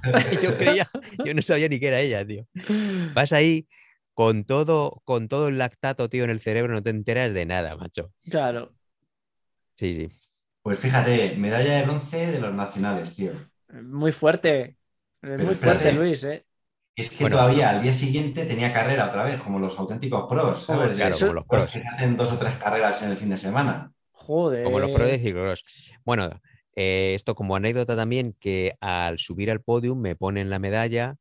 [0.44, 0.90] Yo creía,
[1.24, 2.46] yo no sabía ni que era ella, tío.
[3.14, 3.66] Vas ahí
[4.20, 7.78] con todo, con todo el lactato, tío, en el cerebro, no te enteras de nada,
[7.78, 8.12] macho.
[8.30, 8.74] Claro.
[9.78, 10.10] Sí, sí.
[10.62, 13.32] Pues fíjate, medalla de bronce de los nacionales, tío.
[13.82, 14.76] Muy fuerte.
[15.22, 15.56] Es muy espérate.
[15.56, 16.46] fuerte, Luis, ¿eh?
[16.98, 17.38] Es que Bueno.
[17.38, 20.96] todavía al día siguiente tenía carrera otra vez, como los auténticos pros, ¿sabes?
[21.00, 21.82] Claro, eso- como los Pros pros.
[21.82, 23.94] que hacen dos o tres carreras en el fin de semana.
[24.12, 24.66] Joder.
[24.66, 25.64] Como los pros de ciclocross.
[26.04, 26.30] Bueno,
[26.76, 31.16] eh, esto como anécdota también, que al subir al podium me ponen la medalla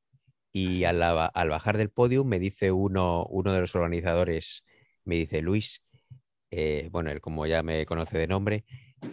[0.59, 4.65] y al, ba- al bajar del podium me dice uno, uno de los organizadores,
[5.05, 5.83] me dice, Luis,
[6.51, 8.65] eh, bueno, él como ya me conoce de nombre,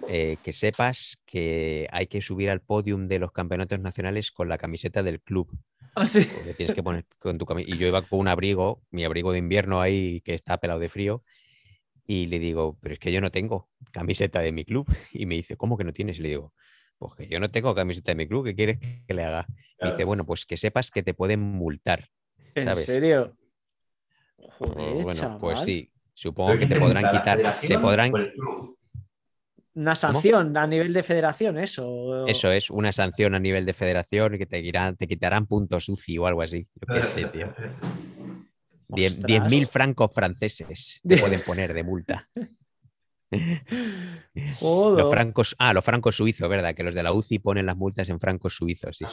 [0.08, 4.58] eh, que sepas que hay que subir al podium de los campeonatos nacionales con la
[4.58, 5.50] camiseta del club.
[5.96, 6.28] Ah, sí.
[6.58, 9.82] tienes que poner con tu Y yo iba con un abrigo, mi abrigo de invierno
[9.82, 11.24] ahí que está pelado de frío.
[12.08, 14.88] Y le digo, pero es que yo no tengo camiseta de mi club.
[15.14, 16.20] Y me dice, ¿cómo que no tienes?
[16.20, 16.54] Y le digo,
[16.98, 19.48] pues que yo no tengo camiseta de mi club, ¿qué quieres que le haga?
[19.82, 22.10] Dice, bueno, pues que sepas que te pueden multar.
[22.56, 22.86] ¿En ¿sabes?
[22.86, 23.36] serio?
[24.38, 28.14] Pues Joder, bueno, pues sí, supongo ¿Pero que te podrán quitar, te podrán?
[29.74, 32.26] Una sanción a nivel de federación, eso.
[32.28, 35.90] eso es, una sanción a nivel de federación y que te, quitarán- te quitarán puntos
[35.90, 36.66] UCI o algo así.
[36.76, 37.54] Yo qué sé, tío.
[38.88, 39.28] Diez- Ostras.
[39.28, 42.30] 10.000 francos franceses te pueden poner de multa.
[44.60, 45.04] Joder.
[45.04, 46.76] Los francos, ah, los francos suizos, ¿verdad?
[46.76, 49.06] Que los de la UCI ponen las multas en francos suizos, sí.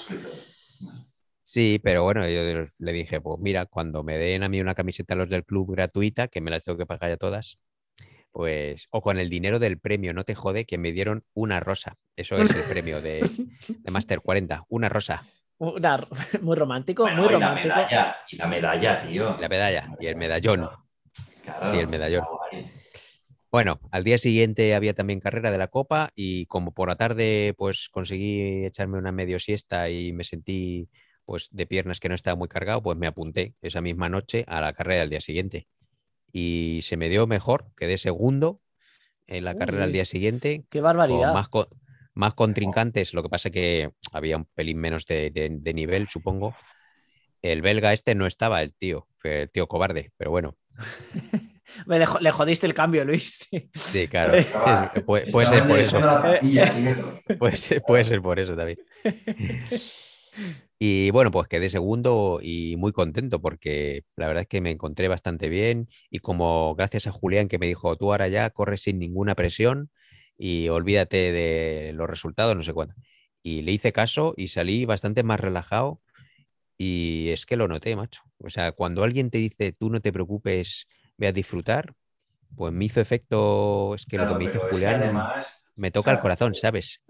[1.44, 5.14] Sí, pero bueno, yo le dije, pues mira, cuando me den a mí una camiseta
[5.14, 7.58] los del club gratuita, que me las tengo que pagar ya todas,
[8.30, 11.96] pues, o con el dinero del premio, no te jode que me dieron una rosa.
[12.16, 13.28] Eso es el premio de,
[13.68, 15.24] de Master 40, una rosa,
[15.58, 16.06] Una-
[16.40, 17.74] muy romántico, Bueno, muy y la romántico.
[17.74, 19.36] medalla, y la medalla, tío.
[19.40, 20.68] la medalla y el medallón.
[21.42, 22.24] Claro, sí, el medallón.
[23.52, 27.54] Bueno, al día siguiente había también carrera de la Copa y como por la tarde
[27.58, 30.88] pues conseguí echarme una medio siesta y me sentí
[31.26, 34.60] pues de piernas que no estaba muy cargado, pues me apunté esa misma noche a
[34.62, 35.68] la carrera del día siguiente.
[36.32, 38.60] Y se me dio mejor, quedé segundo
[39.26, 41.32] en la carrera al día siguiente, Qué con barbaridad.
[41.34, 41.48] más,
[42.14, 46.54] más contrincantes, lo que pasa que había un pelín menos de, de- de nivel, supongo.
[47.42, 50.56] El belga este no estaba, el tío, el tío cobarde, pero bueno,
[51.86, 53.46] Me le, le jodiste el cambio, Luis.
[53.74, 55.98] sí, claro, Estaba- puede, puede ser por eso.
[57.38, 58.78] Puede ser, puede ser por eso también.
[60.78, 65.06] Y bueno, pues quedé segundo y muy contento porque la verdad es que me encontré
[65.08, 68.98] bastante bien y como gracias a Julián que me dijo, tú ahora ya corres sin
[68.98, 69.90] ninguna presión
[70.36, 72.94] y olvídate de los resultados, no sé cuánto.
[73.44, 76.00] Y le hice caso y salí bastante más relajado
[76.76, 78.22] y es que lo noté, macho.
[78.38, 80.88] O sea, cuando alguien te dice, tú no te preocupes,
[81.22, 81.94] ve a disfrutar,
[82.56, 85.22] pues me hizo efecto, es que lo que me dice Julián
[85.76, 87.00] me toca el corazón, ¿sabes?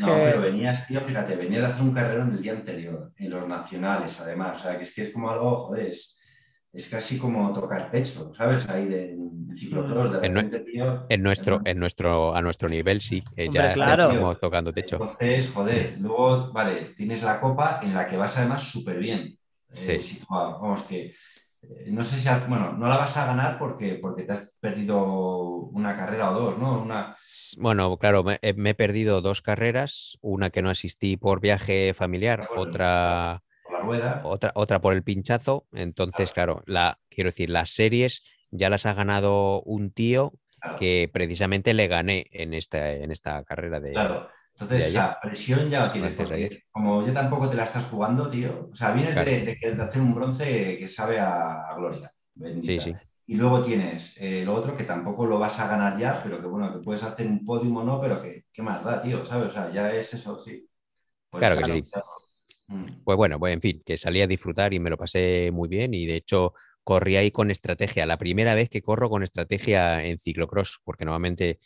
[0.00, 3.46] no, pero venías, tío, fíjate, venías a hacer un en el día anterior, en los
[3.46, 4.58] nacionales, además.
[4.58, 8.66] O sea, que es que es como algo, joder, es, casi como tocar techo, ¿sabes?
[8.70, 11.06] Ahí de, de ciclocross, de repente, en, tío.
[11.10, 14.96] En nuestro, en nuestro, a nuestro nivel, sí, eh, ya estamos tocando techo.
[14.96, 19.38] Entonces, joder, luego, vale, tienes la copa en la que vas además súper bien.
[19.74, 20.20] Eh, sí.
[20.28, 21.14] vamos, que eh,
[21.86, 25.04] no sé si, bueno, no la vas a ganar porque, porque te has perdido
[25.72, 26.82] una carrera o dos, ¿no?
[26.82, 27.14] Una...
[27.56, 32.46] Bueno, claro, me, eh, he perdido dos carreras, una que no asistí por viaje familiar,
[32.54, 34.22] otra, por la rueda.
[34.22, 35.66] otra, otra por el pinchazo.
[35.72, 40.32] Entonces, claro, la, quiero decir, las series ya las ha ganado un tío
[40.74, 44.28] que precisamente le gané en esta, en esta carrera de, claro.
[44.60, 48.68] Entonces, esa presión ya lo tienes, porque como yo tampoco te la estás jugando, tío,
[48.72, 52.82] o sea, vienes de, hacer un bronce que sabe a, gloria, bendita.
[52.82, 52.96] Sí, sí.
[53.26, 56.46] Y luego tienes eh, lo otro que tampoco lo vas a ganar ya, pero que
[56.46, 59.50] bueno, que puedes hacer un podium o no, pero que qué más da, tío, ¿sabes?
[59.50, 60.68] O sea, ya es eso, sí.
[61.30, 61.84] Pues claro que sí.
[62.66, 62.84] Mm.
[63.04, 65.94] Pues bueno, pues en fin, que salí a disfrutar y me lo pasé muy bien
[65.94, 68.06] y de hecho corrí ahí con estrategia.
[68.06, 71.60] La primera vez que corro con estrategia en ciclocross, porque normalmente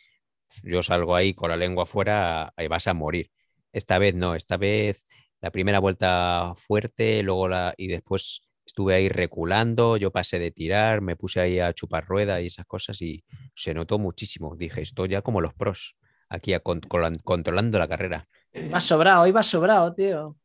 [0.63, 3.31] yo salgo ahí con la lengua afuera y vas a morir.
[3.71, 5.05] Esta vez no, esta vez
[5.41, 11.01] la primera vuelta fuerte, luego la y después estuve ahí reculando, yo pasé de tirar,
[11.01, 13.23] me puse ahí a chupar rueda y esas cosas y
[13.55, 14.55] se notó muchísimo.
[14.55, 15.95] Dije, esto ya como los pros,
[16.29, 18.27] aquí controlando la carrera.
[18.73, 20.37] Va sobrado, iba sobrado, tío.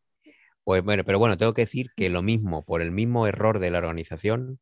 [0.65, 3.71] Pues bueno, pero bueno, tengo que decir que lo mismo, por el mismo error de
[3.71, 4.61] la organización,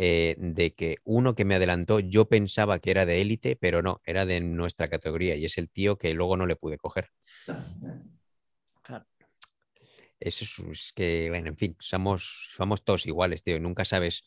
[0.00, 4.00] eh, de que uno que me adelantó yo pensaba que era de élite, pero no,
[4.04, 7.10] era de nuestra categoría y es el tío que luego no le pude coger.
[8.82, 9.04] Claro.
[10.20, 14.24] Eso es, que, bueno, en fin, somos, somos todos iguales, tío, nunca sabes.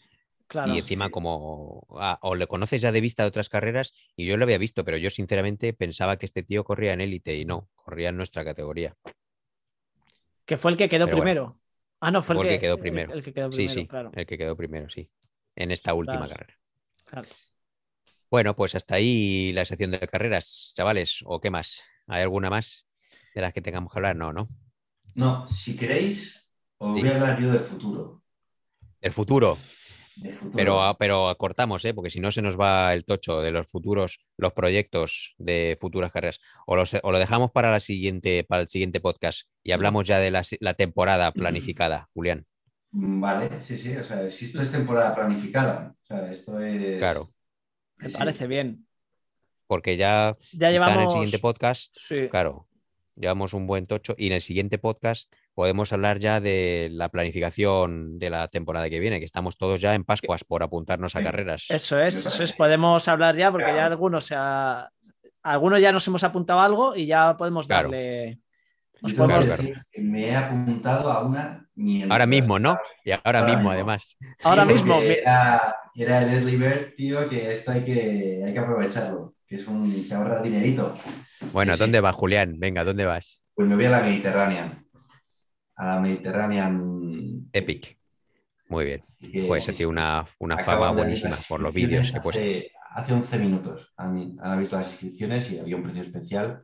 [0.65, 4.35] y encima como, ah, o le conoces ya de vista de otras carreras y yo
[4.35, 7.69] lo había visto, pero yo sinceramente pensaba que este tío corría en élite y no,
[7.75, 8.97] corría en nuestra categoría.
[10.43, 11.57] Que fue el que quedó primero.
[12.01, 13.13] Ah, no, fue, el, que, quedó primero.
[13.13, 15.09] El, que quedó primero, sí, sí, el que quedó primero, sí
[15.55, 16.57] en esta última carrera.
[18.29, 21.83] Bueno, pues hasta ahí la sección de carreras, chavales, ¿o qué más?
[22.07, 22.85] ¿Hay alguna más
[23.35, 24.15] de las que tengamos que hablar?
[24.15, 24.49] No, ¿no?
[25.15, 28.23] No, si queréis, os voy a hablar yo del futuro.
[29.01, 29.57] ¿El futuro?
[30.55, 31.93] Pero, pero acortamos, ¿eh?
[31.93, 36.11] porque si no se nos va el tocho de los futuros, los proyectos de futuras
[36.11, 36.39] carreras.
[36.67, 40.73] O, lo dejamos para, la siguiente, para el siguiente podcast y hablamos ya de la
[40.75, 42.45] temporada planificada, Julián.
[42.91, 46.97] Mm, vale, sí, sí, o sea, si esto es temporada planificada, o sea, esto es...
[46.97, 47.31] Claro.
[47.97, 48.85] Me parece bien.
[49.67, 50.95] Porque ya, ya llevamos...
[50.97, 51.95] en el siguiente podcast,
[52.29, 52.67] claro,
[53.15, 58.19] llevamos un buen tocho y en el siguiente podcast podemos hablar ya de la planificación
[58.19, 61.67] de la temporada que viene, que estamos todos ya en Pascuas por apuntarnos a carreras.
[61.69, 64.91] Eso es, eso es, podemos hablar ya porque ya algunos, sea,
[65.43, 68.39] algunos ya nos hemos apuntado algo y ya podemos darle...
[69.01, 71.61] Yo decir que me he apuntado a una
[72.09, 72.77] Ahora mismo, ¿no?
[73.03, 74.17] Y ahora, mismo, además.
[74.43, 75.01] Ahora mismo.
[75.01, 79.67] Era, era, el early bird, tío, que esto hay que, hay que aprovecharlo, que es
[79.67, 80.95] un que ahorra dinerito.
[81.51, 82.55] Bueno, ¿dónde vas, Julián?
[82.59, 83.41] Venga, ¿dónde vas?
[83.55, 84.83] Pues me voy a la Mediterránea.
[85.75, 87.97] A la Mediterranean Epic.
[88.67, 89.03] Muy bien.
[89.47, 92.41] Pues tiene una, una fama buenísima por los vídeos que he puesto.
[92.93, 96.63] Hace 11 minutos han, han visto las inscripciones y había un precio especial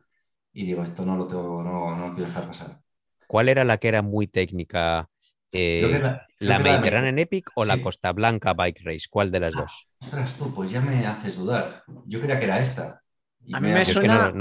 [0.52, 2.80] y digo, esto no lo tengo, no, no lo quiero dejar pasar.
[3.26, 5.08] ¿Cuál era la que era muy técnica?
[5.50, 6.02] Eh,
[6.40, 9.06] la, Mediterranean Epic o la Costa Blanca Bike Race?
[9.10, 10.36] ¿Cuál de las ah, dos?
[10.38, 11.84] tú, pues ya me haces dudar.
[12.06, 13.02] Yo creía que era esta.
[13.52, 14.32] a mí me, suena,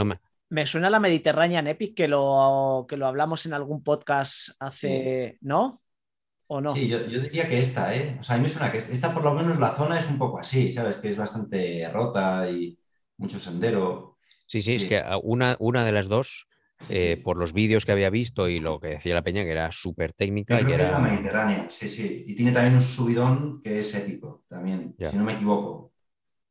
[0.49, 0.65] me...
[0.65, 5.81] suena, la Mediterranean Epic que lo, que lo hablamos en algún podcast hace, ¿no?
[6.47, 6.73] ¿O no?
[6.75, 8.17] Sí, yo, diría que esta, ¿eh?
[8.19, 10.17] O sea, a mí me suena que esta, por lo menos la zona es un
[10.17, 10.97] poco así, ¿sabes?
[10.97, 12.77] Que es bastante rota y
[13.17, 14.16] mucho sendero.
[14.47, 16.47] Sí, sí, es que una, una de las dos
[16.89, 19.71] eh, por los vídeos que había visto y lo que decía la peña, que era
[19.71, 20.61] súper técnica.
[20.61, 20.91] y era...
[20.91, 22.23] la Mediterránea, sí, sí.
[22.27, 25.91] Y tiene también un subidón que es épico, también, si no me equivoco.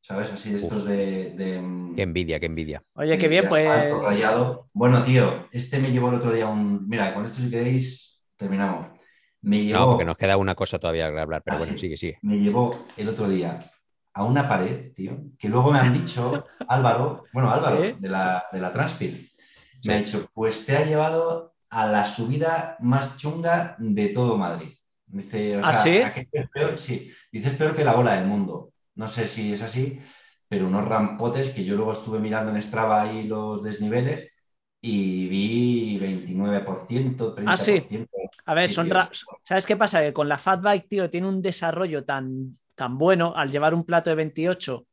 [0.01, 0.31] ¿Sabes?
[0.33, 2.81] Así estos de, mm, Qué envidia, qué envidia.
[2.93, 3.67] Oye, qué bien, pues.
[4.73, 6.87] Bueno, tío, este me llevó el otro día un.
[6.89, 8.87] Mira, con esto si queréis, terminamos.
[9.41, 9.81] Me llevó...
[9.81, 12.19] No, porque nos queda una cosa todavía que hablar, pero ah, bueno, sigue, sigue.
[12.23, 13.59] Me llevó el otro día
[14.17, 18.61] a una pared, tío, que luego me han dicho, Álvaro, bueno, Álvaro, de la, de
[18.61, 19.31] la Transpil,
[19.85, 24.69] me ha dicho, pues te ha llevado a la subida más chunga de todo Madrid.
[25.07, 26.03] Dice, o ¿Ah, sea, sí?
[26.33, 28.73] es peor, sí, dice es peor que la bola del mundo.
[28.97, 30.01] No sé si es así,
[30.49, 34.31] pero unos rampotes que yo luego estuve mirando en Strava ahí los desniveles
[34.81, 37.45] y vi 29%, 30%.
[37.45, 37.89] Ah, sí.
[38.45, 39.11] A ver, Sí, son ra-
[39.43, 40.01] ¿Sabes qué pasa?
[40.03, 43.85] Que con la Fat Bike, tío, tiene un desarrollo tan, tan bueno al llevar un
[43.85, 44.87] plato de 28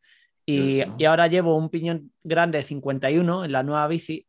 [0.45, 0.95] y, 28.
[0.97, 4.25] y ahora llevo un piñón grande de 51 en la nueva bici.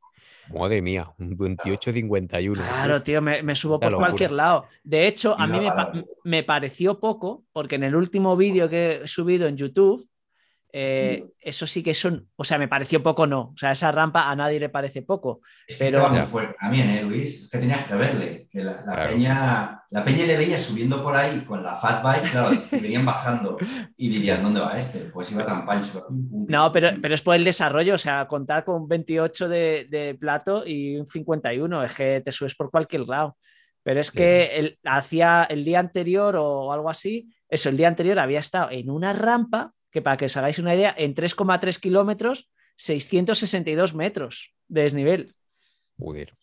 [0.52, 2.54] Madre mía, un 28-51.
[2.54, 4.66] Claro, tío, me, me subo por cualquier lado.
[4.82, 5.92] De hecho, a mí me, pa-
[6.24, 10.06] me pareció poco, porque en el último vídeo que he subido en YouTube,
[10.76, 13.52] eh, eso sí que son, o sea, me pareció poco, no.
[13.54, 15.40] O sea, esa rampa a nadie le parece poco.
[15.78, 17.44] Pero- estaba muy fuerte también, ¿eh, Luis?
[17.44, 18.48] Es que tenías que verle.
[18.50, 19.10] Que la, la Claro.
[19.10, 23.06] peña, la peña le veía subiendo por ahí con la fat bike, claro, y venían
[23.06, 23.56] bajando.
[23.96, 24.98] Y dirían, ¿dónde va este?
[25.12, 26.06] Pues iba tan pancho.
[26.10, 30.66] No, pero, pero es por el desarrollo, o sea, contar con 28 de, de plato
[30.66, 33.36] y un 51, es que te subes por cualquier lado.
[33.84, 34.16] Pero es Sí.
[34.18, 38.70] que el, hacía el día anterior o algo así, eso, el día anterior había estado
[38.72, 44.52] en una rampa que para que os hagáis una idea, en 3,3 kilómetros, 662 metros
[44.66, 45.34] de desnivel.
[45.98, 46.34] Joder,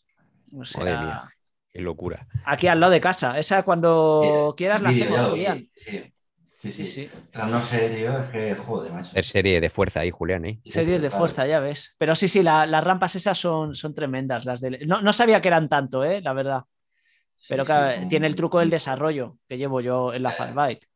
[0.58, 1.30] O sea, Madre mía.
[1.74, 2.28] qué locura.
[2.46, 3.38] aquí al lado de casa.
[3.38, 5.70] Esa cuando quieras la hacemos, Julián.
[5.76, 6.14] Sí, sí,
[6.60, 6.86] Sí, sí.
[6.86, 7.10] sí.
[7.34, 9.10] O sea, no sé, tío, es que joder, macho.
[9.10, 10.62] Hacer serie de fuerza ahí, Julián, ¿eh?
[10.64, 11.96] Series de fuerza, ya ves.
[11.98, 14.46] Pero sí, sí, la- las rampas esas son, son tremendas.
[14.46, 14.86] Las de...
[14.86, 16.22] no, no sabía que eran tanto, ¿eh?
[16.22, 16.62] la verdad.
[17.50, 20.86] Pero sí, claro, tiene el truco del desarrollo que llevo yo en la Fat Bike.
[20.88, 20.91] Mm.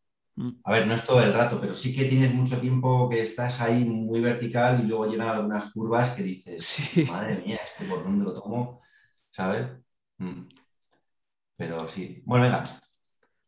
[0.65, 3.61] A ver, no es todo el rato, pero sí que tienes mucho tiempo que estás
[3.61, 7.03] ahí muy vertical y luego llegan algunas curvas que dices, Sí.
[7.05, 8.81] madre mía, ¿este por dónde lo tomo?
[9.31, 9.67] ¿Sabes?
[10.17, 10.41] Mm.
[11.57, 12.21] Pero sí.
[12.25, 12.63] Bueno, venga.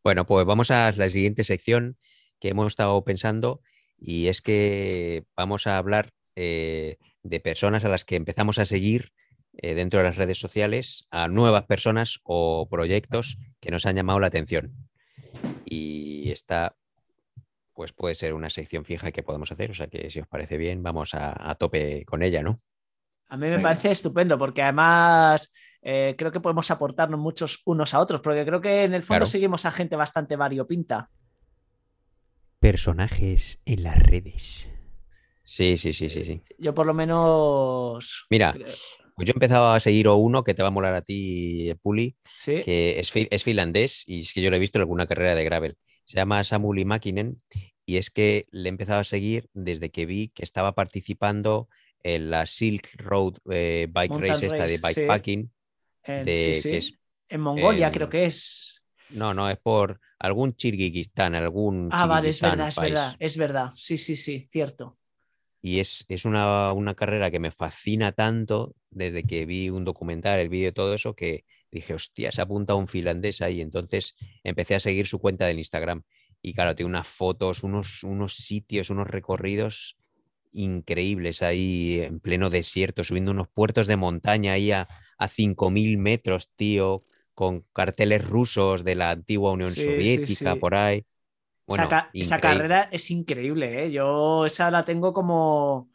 [0.03, 1.97] Bueno, pues vamos a la siguiente sección
[2.39, 3.61] que hemos estado pensando
[3.97, 9.11] y es que vamos a hablar eh, de personas a las que empezamos a seguir
[9.57, 14.19] eh, dentro de las redes sociales, a nuevas personas o proyectos que nos han llamado
[14.19, 14.86] la atención.
[15.65, 16.75] Y esta,
[17.73, 20.57] pues puede ser una sección fija que podemos hacer, o sea que si os parece
[20.57, 22.61] bien, vamos a, a tope con ella, ¿no?
[23.29, 23.63] A mí me Venga.
[23.63, 28.61] parece estupendo porque además eh, creo que podemos aportarnos muchos unos a otros, porque creo
[28.61, 29.25] que en el fondo Claro.
[29.25, 31.09] seguimos a gente bastante variopinta.
[32.59, 34.69] Personajes en las redes.
[35.43, 36.41] Sí, sí, sí, sí, sí.
[36.57, 38.25] Yo por lo menos...
[38.29, 38.65] Mira, creo-
[39.17, 41.73] pues yo he empezado a seguir a uno que te va a molar a ti,
[41.81, 42.61] Puli, Sí.
[42.63, 45.43] que es, es finlandés y es que yo lo he visto en alguna carrera de
[45.43, 45.77] gravel.
[46.05, 47.41] Se llama Samuli Makinen
[47.85, 51.67] y es que le he empezado a seguir desde que vi que estaba participando
[52.03, 54.81] en la Silk Road eh, Bike Mountain Race, esta de sí.
[54.81, 55.51] bikepacking,
[56.05, 56.69] de, sí, sí.
[56.69, 56.93] que es,
[57.29, 58.81] En Mongolia en- creo que es.
[59.09, 62.91] no, no, es por algún Kirguistán, algún Ah, vale, es verdad, es país.
[62.93, 63.71] verdad, es verdad.
[63.75, 64.97] Sí, sí, sí, cierto.
[65.61, 70.39] Y es, es una, una carrera que me fascina tanto desde que vi un documental,
[70.39, 73.61] el vídeo, todo eso, que dije, hostia, se ha apuntado un finlandés ahí.
[73.61, 76.03] Entonces empecé a seguir su cuenta del Instagram.
[76.41, 79.97] Y claro, tiene unas fotos, unos, unos sitios, unos recorridos
[80.53, 86.49] increíbles ahí en pleno desierto, subiendo unos puertos de montaña ahí a, a 5.000 metros,
[86.55, 87.03] tío,
[87.33, 90.59] con carteles rusos de la antigua Unión Sí, sí, Soviética sí.
[90.59, 91.05] por ahí.
[91.67, 93.91] Bueno, esa, carrera es increíble, ¿eh?
[93.91, 95.89] Yo esa la tengo como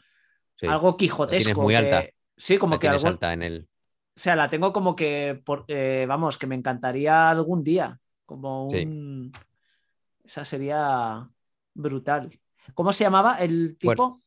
[0.57, 0.67] sí.
[0.67, 1.63] algo quijotesco.
[1.63, 2.05] muy que- alta.
[2.37, 3.69] Sí, como La que algún- alta en el...
[4.15, 7.99] O sea, la tengo como que, por- eh, vamos, que me encantaría algún día.
[8.27, 8.85] Como Sí.
[8.85, 9.33] un.
[10.25, 11.29] Esa sería
[11.75, 12.39] brutal.
[12.75, 14.21] ¿Cómo se llamaba el tipo?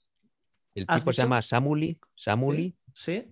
[0.73, 3.31] El ¿Has tipo se llama Samuli, Samuli Sí.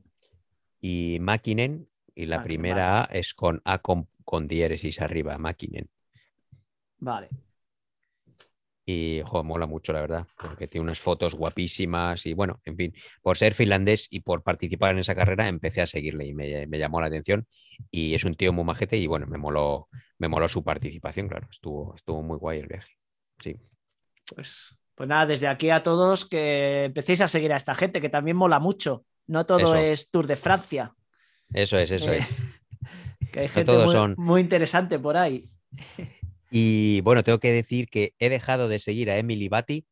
[0.80, 5.90] y Makinen, y la primera A es con A con, con diéresis arriba, Makinen.
[7.00, 7.30] Vale.
[8.86, 13.38] Y mola mucho, la verdad, porque tiene unas fotos guapísimas y bueno, en fin, por
[13.38, 17.00] ser finlandés y por participar en esa carrera, empecé a seguirle y me, me llamó
[17.00, 17.48] la atención.
[17.90, 19.88] Y es un tío muy majete y bueno, me moló,
[20.18, 22.92] me moló su participación, claro, estuvo, estuvo muy guay el viaje.
[23.40, 23.56] Sí,
[24.36, 28.10] Pues, pues nada, desde aquí a todos que empecéis a seguir a esta gente, que
[28.10, 29.06] también mola mucho.
[29.28, 29.76] No todo Eso.
[29.78, 30.94] es Tour de Francia.
[31.54, 32.42] eso es, eso Eh, es.
[33.32, 35.48] Que hay gente muy, son- muy interesante por ahí.
[36.56, 39.88] Y bueno, tengo que decir que he dejado de seguir a Emily Batty.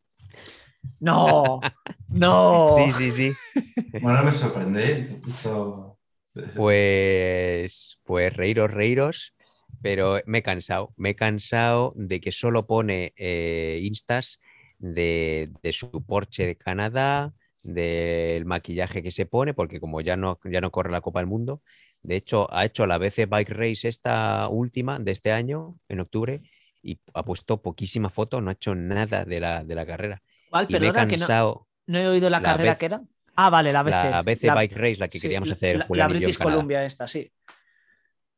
[0.99, 1.59] No,
[2.09, 2.75] no.
[2.75, 3.33] Sí, sí, sí.
[3.99, 5.19] Bueno, me sorprende.
[5.27, 5.97] Esto...
[6.55, 9.35] Pues, pues reíros, reíros,
[9.81, 10.93] pero me he cansado.
[10.97, 14.39] Me he cansado de que solo pone eh, instas
[14.77, 17.33] de, de su Porsche de Canadá,
[17.63, 21.27] del maquillaje que se pone, porque como ya no, ya no corre la Copa del
[21.27, 21.61] Mundo,
[22.01, 26.41] de hecho ha hecho la BC Bike Race esta última de este año, en octubre,
[26.81, 30.21] y ha puesto poquísimas fotos, no ha hecho nada de la, de la carrera.
[30.49, 30.65] ¿Cuál?
[30.69, 33.01] Y me he Perdona, que no, no he oído la, La carrera que era.
[33.35, 34.09] Ah, vale, la BC.
[34.09, 36.37] La BC La- Bike Race, la que sí, queríamos hacer la, Julián la y British.
[36.37, 37.31] Columbia esta, sí.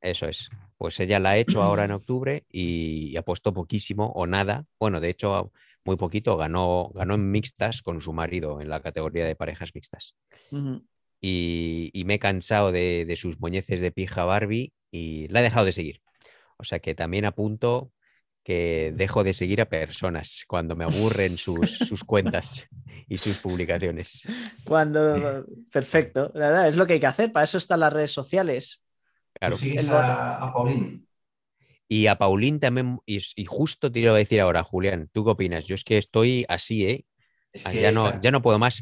[0.02, 0.50] Eso es.
[0.78, 4.66] Pues ella la ha hecho ahora en octubre y, ha puesto poquísimo o nada.
[4.80, 5.52] Bueno, de hecho,
[5.86, 6.36] muy poquito.
[6.36, 10.16] Ganó, ganó en mixtas con su marido en la categoría de parejas mixtas.
[11.22, 15.66] y, me he cansado de, de, sus moñeces de pija Barbie y la he dejado
[15.66, 16.02] de seguir.
[16.58, 17.92] O sea que también apunto
[18.44, 22.68] que dejo de seguir a personas cuando me aburren sus, sus cuentas
[23.08, 24.24] y sus publicaciones.
[24.66, 28.12] Cuando, perfecto, la verdad, es lo que hay que hacer, para eso están las redes
[28.12, 28.82] sociales.
[29.34, 29.56] Claro.
[29.92, 31.08] a, a Paulín?
[31.88, 35.66] Y a Paulín también, y, justo te iba a decir ahora, Julián, ¿tú qué opinas?
[35.66, 37.06] Yo es que estoy así, ¿eh?
[37.66, 38.82] Ah, ya, no, ya no puedo más.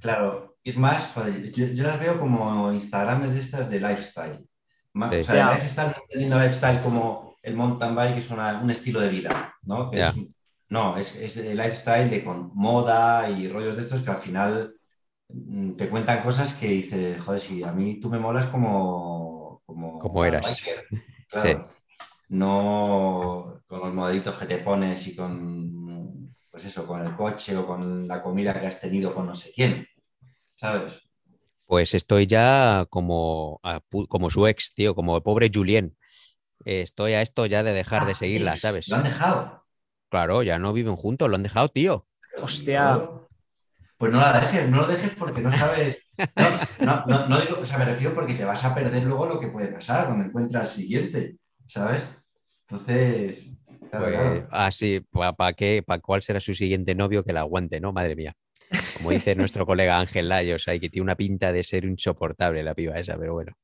[0.00, 1.12] claro, es más,
[1.52, 4.46] yo, las veo como Instagrames estas de lifestyle.
[4.94, 5.94] O sea, lifestyle,
[6.28, 9.90] no lifestyle como el mountain bike es un estilo de vida, ¿no?
[10.70, 14.74] no, es, es, el lifestyle de con moda y rollos de estos que al final
[15.28, 19.62] mm, te cuentan cosas que dices, joder, si a mí tú me molas como...
[19.66, 20.62] Como, eras.
[21.28, 21.68] Claro.
[22.28, 27.66] No con los modelitos que te pones y con, pues eso, con el coche o
[27.66, 29.86] con la comida que has tenido con no sé quién,
[30.54, 30.94] ¿sabes?
[31.66, 33.60] Pues estoy ya como,
[34.08, 35.96] como su ex, tío, como el pobre Julien
[36.64, 38.88] estoy a esto ya de dejar de ah, seguirla, ¿sabes?
[38.88, 39.64] ¿Lo han dejado?
[40.10, 42.06] Claro, ya no viven juntos, lo han dejado, tío.
[42.40, 43.08] Hostia.
[43.96, 45.98] Pues no la dejes, no lo dejes porque no sabes.
[46.36, 49.40] No, no, no, digo, o sea, me refiero porque te vas a perder luego lo
[49.40, 51.36] que puede pasar cuando encuentras el siguiente,
[51.66, 52.02] ¿sabes?
[52.68, 53.56] Entonces.
[53.90, 55.00] pues, Ah, sí,
[55.36, 55.82] ¿para qué?
[55.84, 57.92] ¿Para cuál será su siguiente novio que la aguante, no?
[57.92, 58.36] Madre mía.
[58.96, 62.74] Como dice nuestro colega Ángel Layos, hay que tiene una pinta de ser insoportable la
[62.74, 63.56] piba esa, pero bueno.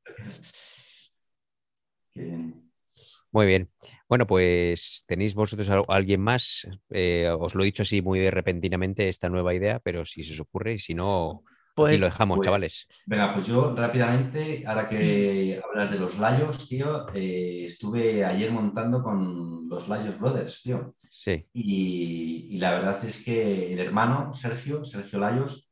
[3.32, 3.70] Muy bien.
[4.08, 6.66] Bueno, pues tenéis vosotros alguien más.
[6.90, 10.40] Eh, os lo he dicho así muy repentinamente esta nueva idea, pero si se os
[10.40, 11.44] ocurre y si no,
[11.74, 12.88] pues, lo dejamos, pues, chavales.
[13.06, 19.02] Venga, pues yo rápidamente, ahora que hablas de los Layos, tío, eh, estuve ayer montando
[19.02, 20.94] con los Layos Brothers, tío.
[21.10, 21.46] Sí.
[21.52, 25.70] Y, la verdad es que el hermano, Sergio, Sergio Layos,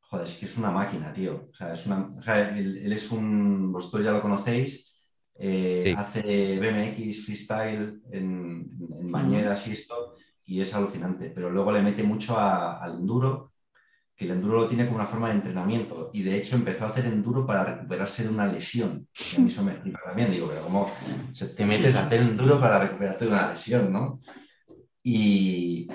[0.00, 1.48] joder, es que es una máquina, tío.
[1.50, 4.81] O sea, es una, o sea él, es un, vosotros ya lo conocéis,
[5.44, 8.70] eh, hace BMX, freestyle en,
[9.00, 10.14] en bañeras y esto,
[10.44, 11.32] y es alucinante.
[11.34, 13.52] Pero luego le mete mucho al enduro,
[14.14, 16.10] que el enduro lo tiene como una forma de entrenamiento.
[16.12, 19.08] Y de hecho empezó a hacer enduro para recuperarse de una lesión.
[19.32, 20.30] Y a mí eso me explica también.
[20.30, 20.88] Digo, pero ¿cómo
[21.56, 24.20] te metes a hacer enduro para recuperarte de una lesión, no?
[25.02, 25.88] Y,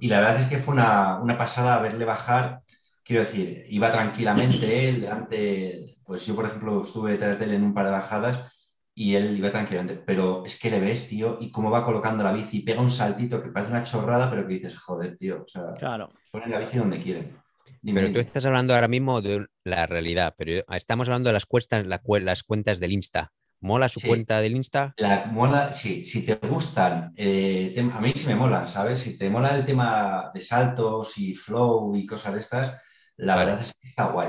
[0.00, 2.62] y la verdad es que fue una, una pasada verle bajar
[3.04, 7.64] quiero decir, iba tranquilamente él, delante, pues yo por ejemplo estuve detrás de él en
[7.64, 8.53] un par de bajadas
[8.94, 10.02] y él iba tranquilamente.
[10.04, 13.42] Pero es que le ves, tío, y cómo va colocando la bici, pega un saltito
[13.42, 16.10] que parece una chorrada, pero que dices, joder, tío, o sea, claro.
[16.30, 17.36] ponen la bici donde quieren.
[17.82, 21.84] pero tú estás hablando ahora mismo de la realidad, pero estamos hablando de las, cuentas,
[21.86, 23.32] las cuentas del Insta.
[23.60, 24.92] ¿Mola su cuenta del Insta?
[24.98, 28.98] La, mola, sí, si te gustan, eh, a mí sí me molan, ¿sabes?
[28.98, 32.82] Si te mola el tema de saltos y flow y cosas de estas,
[33.16, 34.28] la verdad es que está guay.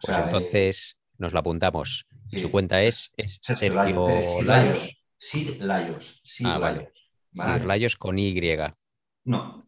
[0.00, 2.06] pues entonces nos la apuntamos.
[2.36, 4.08] Su cuenta es, Sergio
[4.42, 4.96] Layos.
[5.18, 6.22] Sir Layos.
[6.44, 6.92] ah, vale.
[7.34, 8.34] Sir Layos con Y.
[9.24, 9.66] No.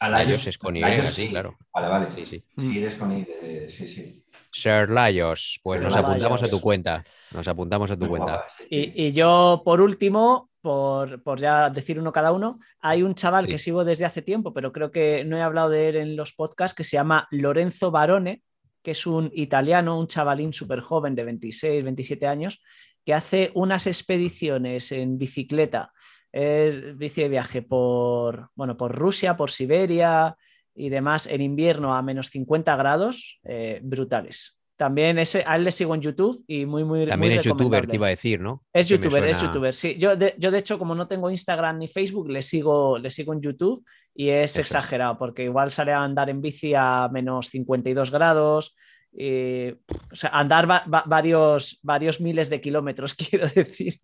[0.00, 1.58] A Layos, es con Y, sí, claro.
[1.72, 2.06] Vale, vale.
[2.14, 2.44] Sí, sí.
[2.56, 3.26] Sí, es con Y,
[3.68, 4.24] sí, sí.
[4.52, 7.04] Sir Layos, pues nos apuntamos a tu cuenta.
[7.34, 8.44] Nos apuntamos a tu cuenta.
[8.68, 13.84] Y, yo, por último, por, ya decir uno cada uno, hay un chaval que sigo
[13.84, 16.84] desde hace tiempo, pero creo que no he hablado de él en los podcasts, que
[16.84, 18.42] se llama Lorenzo Barone,
[18.82, 22.62] que es un italiano, un chavalín súper joven de 26, 27 años,
[23.04, 25.92] que hace unas expediciones en bicicleta,
[26.32, 30.36] es bici de viaje por, bueno, por Rusia, por Siberia
[30.74, 34.59] y demás en invierno a menos 50 grados, eh, brutales.
[34.80, 37.96] También ese, a él le sigo en YouTube y muy, muy También es youtuber, te
[37.96, 38.64] iba a decir, ¿no?
[38.72, 39.98] Es youtuber, es youtuber, sí.
[39.98, 43.34] Yo de, yo de, hecho, como no tengo Instagram ni Facebook, le sigo, le sigo
[43.34, 43.84] en YouTube
[44.14, 48.74] y es exagerado, porque igual sale a andar en bici a menos 52 grados,
[49.12, 53.96] o sea, andar varios, varios miles de kilómetros, quiero decir.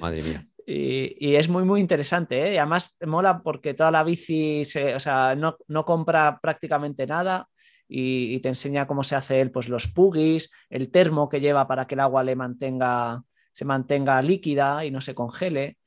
[0.00, 0.44] Madre mía.
[0.66, 2.48] Y, es muy, muy interesante.
[2.48, 2.54] ¿eh?
[2.54, 7.48] Y además mola porque toda la bici o sea, no, no compra prácticamente nada
[7.88, 11.86] y, te enseña cómo se hace él, pues los puggies, el termo que lleva para
[11.86, 15.78] que el agua le mantenga, se mantenga líquida y no se congele,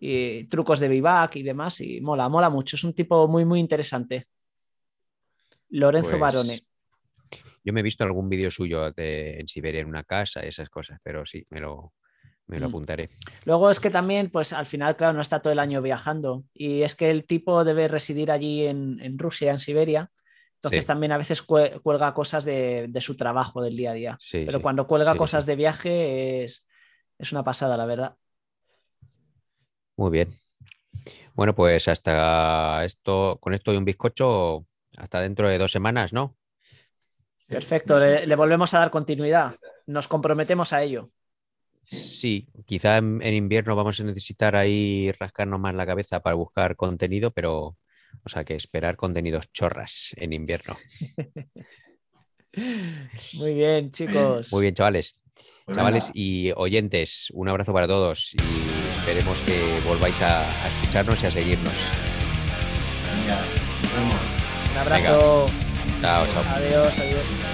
[0.00, 2.76] y trucos de vivac y demás, y mola, mola mucho.
[2.76, 4.26] Es un tipo muy, muy interesante.
[5.70, 6.60] Lorenzo pues Barone.
[7.62, 11.00] Yo me he visto algún vídeo suyo de, en Siberia en una casa, esas cosas,
[11.02, 11.94] pero sí, me lo,
[12.46, 12.70] me lo mm.
[12.70, 13.10] apuntaré.
[13.44, 16.44] Luego es que también, pues al final, claro, no está todo el año viajando.
[16.52, 20.10] Y es que el tipo debe residir allí en, en Rusia, en Siberia,
[20.64, 24.18] entonces también a veces cuelga cosas de, su trabajo del día a día.
[24.32, 26.64] Pero cuando cuelga cosas de viaje es,
[27.18, 28.16] es una pasada, la verdad.
[29.96, 30.34] Muy bien.
[31.34, 34.66] Bueno, pues hasta esto, con esto y un bizcocho,
[34.96, 36.34] hasta dentro de dos semanas, ¿no?
[37.46, 39.56] Perfecto, le, le volvemos a dar continuidad.
[39.86, 41.10] Nos comprometemos a ello.
[41.82, 46.74] Sí, quizá en, en invierno vamos a necesitar ahí rascarnos más la cabeza para buscar
[46.74, 47.76] contenido, pero
[48.24, 50.76] o sea que esperar contenidos chorras en invierno.
[53.34, 54.52] Muy bien, chicos.
[54.52, 55.16] Muy bien, chavales.
[55.64, 61.22] Pues Chavales y oyentes, un abrazo para todos y esperemos que volváis a, a escucharnos
[61.22, 61.74] y a seguirnos.
[63.16, 63.40] Venga,
[63.82, 64.20] nos vemos.
[64.70, 65.46] Un abrazo.
[66.00, 66.42] Chao, chao.
[66.54, 67.53] Adiós, adiós.